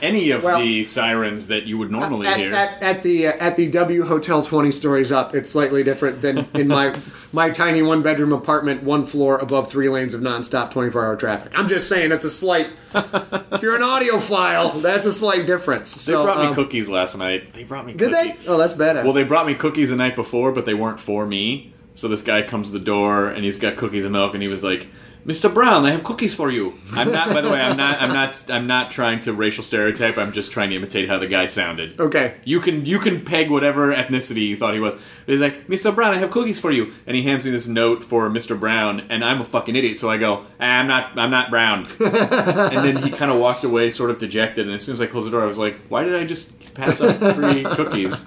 [0.01, 2.53] any of Well, the sirens that you would normally at, hear.
[2.53, 6.47] at, at the uh, at the W Hotel twenty stories up, it's slightly different than
[6.53, 6.95] in my
[7.31, 11.15] my tiny one bedroom apartment, one floor above three lanes of nonstop twenty four hour
[11.15, 11.51] traffic.
[11.55, 12.67] I'm just saying it's a slight.
[12.93, 15.93] if you're an audiophile, that's a slight difference.
[15.93, 17.53] they So, brought me um, cookies last night.
[17.53, 17.93] They brought me.
[17.93, 18.35] Did they?
[18.47, 19.03] Oh, that's badass.
[19.03, 21.73] Well, they brought me cookies the night before, but they weren't for me.
[21.95, 24.49] So this guy comes to the door and he's got cookies and milk, and he
[24.49, 24.87] was like,
[25.25, 25.53] "Mr.
[25.53, 27.29] Brown, I have cookies for you." I'm not.
[27.29, 28.01] by the way, I'm not.
[28.01, 28.49] I'm not.
[28.49, 30.17] I'm not trying to racial stereotype.
[30.17, 31.99] I'm just trying to imitate how the guy sounded.
[31.99, 32.35] Okay.
[32.43, 34.93] You can you can peg whatever ethnicity you thought he was.
[34.93, 35.93] But he's like, "Mr.
[35.93, 38.59] Brown, I have cookies for you," and he hands me this note for Mr.
[38.59, 41.17] Brown, and I'm a fucking idiot, so I go, ah, "I'm not.
[41.17, 44.65] I'm not Brown." and then he kind of walked away, sort of dejected.
[44.67, 46.73] And as soon as I closed the door, I was like, "Why did I just
[46.73, 48.25] pass up free cookies?"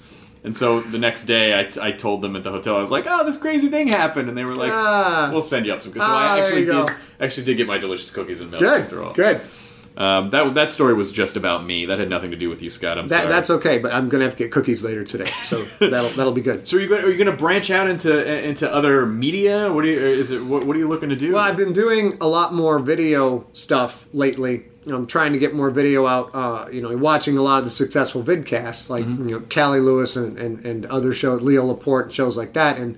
[0.49, 3.05] And so the next day, I, I told them at the hotel, I was like,
[3.07, 5.29] "Oh, this crazy thing happened," and they were like, Ah.
[5.31, 6.07] "We'll send you up some." Cookies.
[6.07, 6.87] So Ah, I there actually you go.
[6.87, 9.13] did actually did get my delicious cookies and milk after all.
[9.13, 9.43] Good.
[9.43, 10.03] Good.
[10.03, 11.85] Um, that that story was just about me.
[11.85, 12.97] That had nothing to do with you, Scott.
[12.97, 13.29] I'm That, sorry.
[13.35, 16.41] that's okay, but I'm gonna have to get cookies later today, so that'll that'll be
[16.41, 16.67] good.
[16.67, 17.05] So are you going?
[17.05, 18.11] Are you going to branch out into
[18.49, 19.71] into other media?
[19.71, 19.99] What do you?
[19.99, 20.43] Is it?
[20.43, 21.33] What, what are you looking to do?
[21.35, 24.65] Well, I've been doing a lot more video stuff lately.
[24.97, 26.31] I'm trying to get more video out.
[26.35, 29.29] Uh, you know, watching a lot of the successful vidcasts, like Mm-hmm.
[29.29, 32.77] you know, Cali Lewis and, and, and other shows, Leo Laporte shows like that.
[32.79, 32.97] And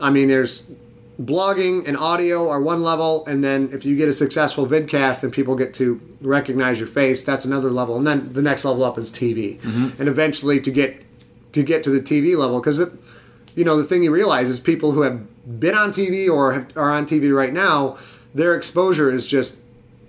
[0.00, 0.64] I mean, there's
[1.20, 5.32] blogging and audio are one level, and then if you get a successful vidcast and
[5.32, 7.96] people get to recognize your face, that's another level.
[7.96, 10.00] And then the next level up is TV, Mm-hmm.
[10.00, 11.02] and eventually to get
[11.52, 12.78] to get to the TV level because
[13.56, 16.76] you know, the thing you realize is people who have been on TV or have,
[16.76, 17.98] are on TV right now,
[18.34, 19.56] their exposure is just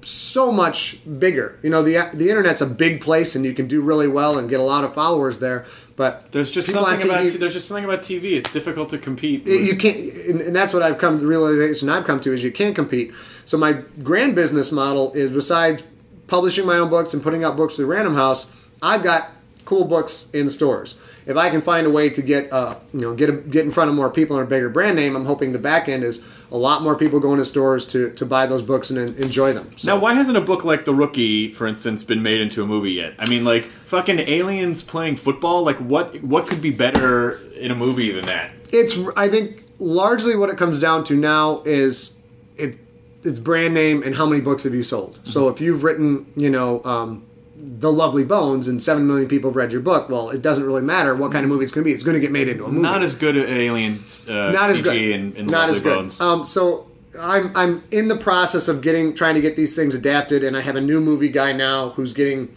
[0.02, 1.58] so much bigger.
[1.64, 4.50] You know, the the internet's a big place, and you can do really well and
[4.50, 5.66] get a lot of followers there.
[5.96, 8.34] But there's just something on about TV there's just something about TV.
[8.38, 9.46] It's difficult to compete.
[9.46, 9.98] you- with- you can't,
[10.30, 12.76] and and that's what I've come to the realization I've come to is you can't
[12.76, 13.12] compete.
[13.46, 15.84] So my grand business model is besides
[16.28, 18.48] publishing my own books and putting out books through Random House,
[18.82, 19.32] I've got
[19.66, 20.96] cool books in stores.
[21.26, 23.72] If I can find a way to get, uh, you know, get a, get in
[23.72, 26.22] front of more people and a bigger brand name, I'm hoping the back end is
[26.52, 29.72] a lot more people going to stores to, to buy those books and enjoy them.
[29.78, 32.66] So, now, why hasn't a book like The Rookie, for instance, been made into a
[32.66, 33.14] movie yet?
[33.20, 35.64] I mean, like fucking aliens playing football.
[35.64, 38.52] Like, what what could be better in a movie than that?
[38.72, 42.16] it's I think largely what it comes down to now is
[42.58, 42.78] it
[43.24, 45.20] it's brand name and how many books have you sold.
[45.24, 45.54] So Mm-hmm.
[45.56, 47.26] if you've written, you know, um,
[47.62, 50.82] The Lovely Bones and seven million people have read your book, well, it doesn't really
[50.82, 51.94] matter what kind of movie it's going to be.
[51.94, 52.82] It's going to get made into a movie.
[52.82, 54.96] Not as good at alien uh, Not CG as good.
[54.96, 55.96] in, in Not Lovely as good.
[55.96, 56.22] Bones.
[56.22, 56.88] Um, so
[57.20, 60.62] I'm I'm in the process of getting trying to get these things adapted, and I
[60.62, 62.56] have a new movie guy now who's getting.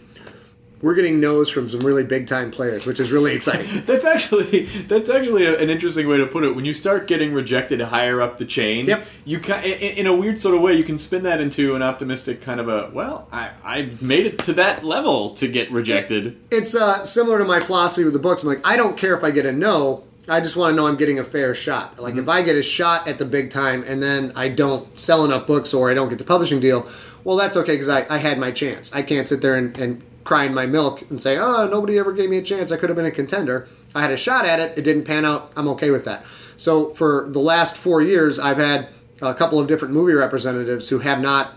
[0.83, 3.83] We're getting no's from some really big time players, which is really exciting.
[3.85, 6.55] That's actually that's actually a, an interesting way to put it.
[6.55, 9.05] When you start getting rejected higher up the chain, Yep.
[9.23, 11.81] you ca- in, in a weird sort of way you can spin that into an
[11.81, 16.37] optimistic kind of a well, I, I made it to that level to get rejected.
[16.51, 18.43] it's uh, similar to my philosophy with the books.
[18.43, 20.03] I'm like, I don't care if I get a no.
[20.27, 21.99] I just want to know I'm getting a fair shot.
[21.99, 25.25] Like, if I get a shot at the big time and then I don't sell
[25.25, 26.87] enough books or I don't get the publishing deal,
[27.23, 28.93] well, that's okay because I, I had my chance.
[28.93, 32.13] I can't sit there and, and cry in my milk and say, oh, nobody ever
[32.13, 32.71] gave me a chance.
[32.71, 33.67] I could have been a contender.
[33.93, 34.77] I had a shot at it.
[34.77, 35.51] It didn't pan out.
[35.55, 36.25] I'm okay with that.
[36.57, 38.89] So, for the last four years, I've had
[39.21, 41.55] a couple of different movie representatives who have not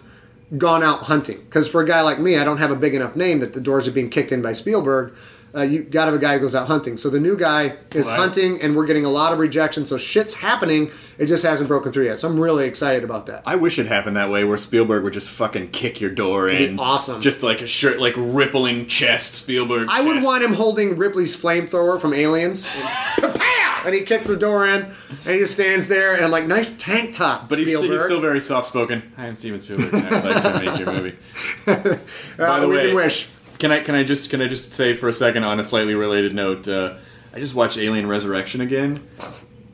[0.57, 1.39] gone out hunting.
[1.39, 3.61] Because for a guy like me, I don't have a big enough name that the
[3.61, 5.12] doors are being kicked in by Spielberg.
[5.57, 6.99] Uh, you got to have a guy who goes out hunting.
[6.99, 8.19] So the new guy is Right.
[8.19, 9.87] hunting, and we're getting a lot of rejection.
[9.87, 10.91] So shit's happening.
[11.17, 12.21] It just hasn't broken through yet.
[12.21, 13.43] So I'm really excited about that.
[13.47, 16.67] I wish it happened that way, where Spielberg would just fucking kick your door be
[16.67, 16.79] in.
[16.79, 17.23] awesome.
[17.23, 19.89] Just like a shirt, like rippling chest, Spielberg.
[19.91, 20.27] I would chest.
[20.27, 22.67] want him holding Ripley's flamethrower from Aliens.
[23.87, 26.45] And, and he kicks the door in, and he just stands there, and I'm like,
[26.47, 29.13] nice tank top, But he's, st- he's still very soft spoken.
[29.17, 29.95] Hi, I'm Steven Spielberg.
[29.95, 31.17] I'd like to make your movie.
[32.37, 33.29] By Uh, the way, wish.
[33.59, 35.95] Can I can I just can I just say for a second on a slightly
[35.95, 36.69] related note?
[36.69, 36.97] Uh,
[37.33, 39.07] I just watched Alien Resurrection again.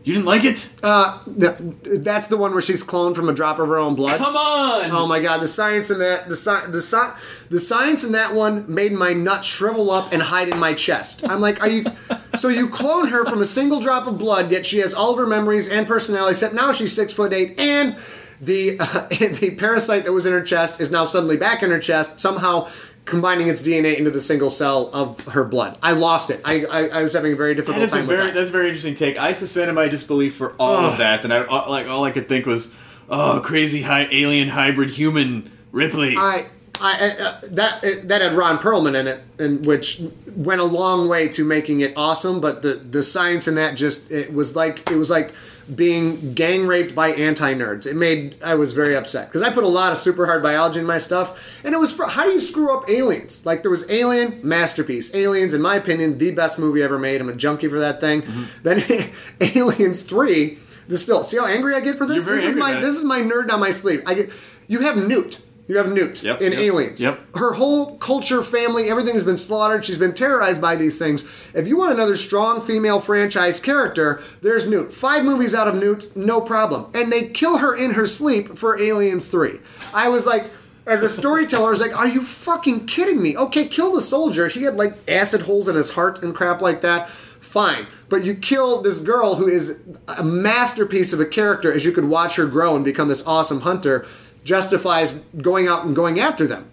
[0.04, 0.68] You didn't like it?
[0.82, 1.52] Uh, no,
[1.84, 4.18] that's the one where she's cloned from a drop of her own blood.
[4.18, 4.90] Come on!
[4.90, 7.14] Oh my god, the science in that the sci- the sci-
[7.50, 11.28] the science in that one made my nut shrivel up and hide in my chest.
[11.28, 11.84] I'm like, are you?
[12.38, 15.18] So you clone her from a single drop of blood, yet she has all of
[15.18, 17.94] her memories and personality, except now she's six foot eight, and
[18.40, 21.78] the uh, the parasite that was in her chest is now suddenly back in her
[21.78, 22.70] chest, somehow
[23.04, 25.78] combining its DNA into the single cell of her blood.
[25.82, 26.40] I lost it.
[26.44, 28.34] I I, I was having a very difficult That is a time with very that.
[28.34, 29.18] that's a very interesting take.
[29.18, 32.28] I suspended my disbelief for all of that, and I uh, like all I could
[32.28, 32.72] think was,
[33.08, 36.16] oh, crazy high alien hybrid human Ripley.
[36.16, 36.46] I,
[36.80, 40.00] I uh, that uh, that had Ron Perlman in it, and which
[40.36, 42.40] went a long way to making it awesome.
[42.40, 45.32] But the the science in that just it was like it was like
[45.74, 47.86] being gang raped by anti nerds.
[47.86, 50.80] It made I was very upset because I put a lot of super hard biology
[50.80, 53.44] in my stuff, and it was for, how do you screw up Aliens?
[53.46, 57.20] Like there was Alien masterpiece, Aliens in my opinion the best movie ever made.
[57.20, 58.22] I'm a junkie for that thing.
[58.22, 58.44] Mm-hmm.
[58.62, 59.10] Then
[59.56, 60.58] Aliens three.
[60.88, 62.24] This still see how angry I get for this.
[62.24, 64.02] This is my this is my nerd on my sleeve.
[64.06, 64.30] I get
[64.66, 65.38] you have Newt.
[65.68, 67.00] You have Newt Yep, in yep, Aliens.
[67.00, 67.20] yep.
[67.36, 69.84] Her whole culture, family, everything has been slaughtered.
[69.84, 71.24] She's been terrorized by these things.
[71.54, 74.92] If you want another strong female franchise character, there's Newt.
[74.92, 76.90] Five movies out of Newt, no problem.
[76.94, 79.60] And they kill her in her sleep for Aliens 3.
[79.94, 80.50] I was like,
[80.84, 83.36] as a storyteller, I was like, are you fucking kidding me?
[83.36, 84.48] Okay, kill the soldier.
[84.48, 87.08] He had like acid holes in his heart and crap like that.
[87.40, 87.86] Fine.
[88.08, 92.06] But you kill this girl who is a masterpiece of a character as you could
[92.06, 94.06] watch her grow and become this awesome hunter
[94.44, 96.68] justifies going out and going after them.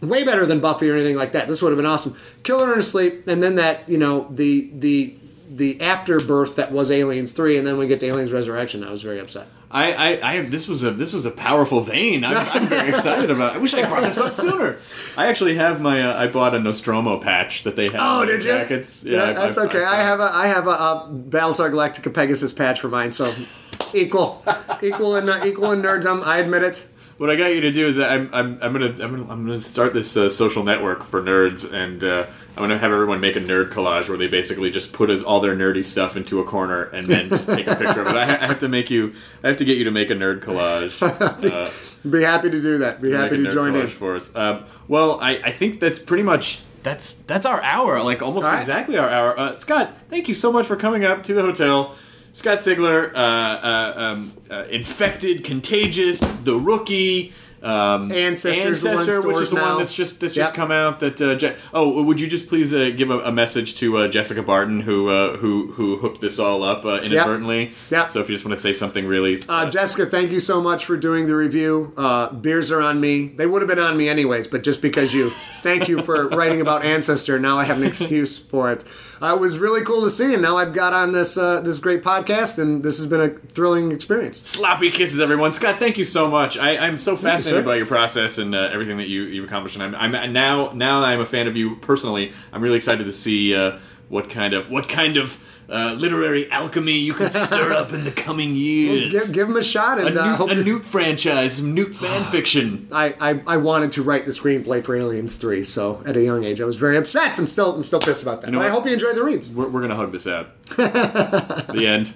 [0.00, 1.48] Way better than Buffy or anything like that.
[1.48, 2.16] This would have been awesome.
[2.42, 5.14] Kill her in her sleep, and then that, you know, the the
[5.48, 8.82] the afterbirth that was Aliens 3, and then we get to Aliens Resurrection.
[8.84, 9.46] I was very upset.
[9.70, 12.22] I, I, I this was a this was a powerful vein.
[12.24, 13.54] I'm, I'm very excited about.
[13.54, 13.56] It.
[13.56, 14.78] I wish I brought this up sooner.
[15.16, 16.02] I actually have my.
[16.02, 17.96] Uh, I bought a Nostromo patch that they have.
[17.98, 18.50] Oh, did you?
[18.50, 19.04] Jackets.
[19.04, 19.82] Yeah, I- that's I- okay.
[19.82, 23.32] I, have a I have a, a Battlestar Galactica Pegasus patch for mine, so
[23.94, 24.44] equal,
[24.82, 26.22] equal in uh, equal in nerddom.
[26.22, 26.86] I admit it.
[27.16, 29.44] What I got you to do is that I'm, I'm, I'm gonna I'm gonna I'm
[29.44, 33.36] gonna start this uh, social network for nerds, and uh, I'm gonna have everyone make
[33.36, 36.44] a nerd collage where they basically just put as all their nerdy stuff into a
[36.44, 38.16] corner and then just take a picture of it.
[38.16, 40.14] I, ha- I have to make you I have to get you to make a
[40.14, 41.00] nerd collage.
[41.44, 41.70] Uh,
[42.08, 43.00] Be happy to do that.
[43.00, 43.86] Be happy to join in.
[43.88, 44.30] for us.
[44.34, 48.58] Um, well, I, I think that's pretty much that's that's our hour, like almost right.
[48.58, 49.38] exactly our hour.
[49.38, 51.96] Uh, Scott, thank you so much for coming up to the hotel.
[52.34, 57.32] Scott Sigler, uh, uh, um, uh, infected, contagious, the rookie.
[57.62, 59.70] Um, Ancestor's Ancestor, which is the now.
[59.70, 60.44] one that's just that's Yep.
[60.48, 61.00] just come out.
[61.00, 64.08] That uh, Je- oh, would you just please uh, give a, a message to uh,
[64.08, 67.72] Jessica Barton who uh, who who hooked this all up uh, inadvertently?
[67.88, 68.10] Yep.
[68.10, 70.84] So if you just want to say something really, Uh, Jessica, thank you so much
[70.84, 71.94] for doing the review.
[71.96, 73.28] Uh, beers are on me.
[73.28, 75.30] They would have been on me anyways, but just because you,
[75.62, 77.38] thank you for writing about Ancestor.
[77.38, 78.84] Now I have an excuse for it.
[79.24, 81.78] Uh, it was really cool to see, and now I've got on this uh, this
[81.78, 84.38] great podcast, and this has been a thrilling experience.
[84.46, 85.54] Sloppy kisses, everyone.
[85.54, 86.58] Scott, thank you so much.
[86.58, 87.66] I, I'm so fascinated sir.
[87.66, 89.76] by your process and uh, everything that you, you've accomplished.
[89.76, 92.34] And I'm, I'm now now I'm a fan of you personally.
[92.52, 93.78] I'm really excited to see uh,
[94.10, 98.10] what kind of what kind of uh, literary alchemy you can stir up in the
[98.10, 99.10] coming years.
[99.10, 101.94] Give, give them a shot, a, and uh, Newt, hope a Newt franchise, some Newt
[101.94, 102.88] fan fiction.
[102.92, 106.44] I, I, I wanted to write the screenplay for Aliens Three, so at a young
[106.44, 107.38] age I was very upset.
[107.38, 108.50] I'm still I'm still pissed about that.
[108.50, 109.50] know but I hope you enjoyed the reads.
[109.52, 110.60] We're, we're gonna hug this out.
[110.76, 112.14] the end.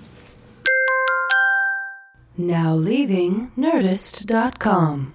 [2.37, 5.15] Now leaving Nerdist.com.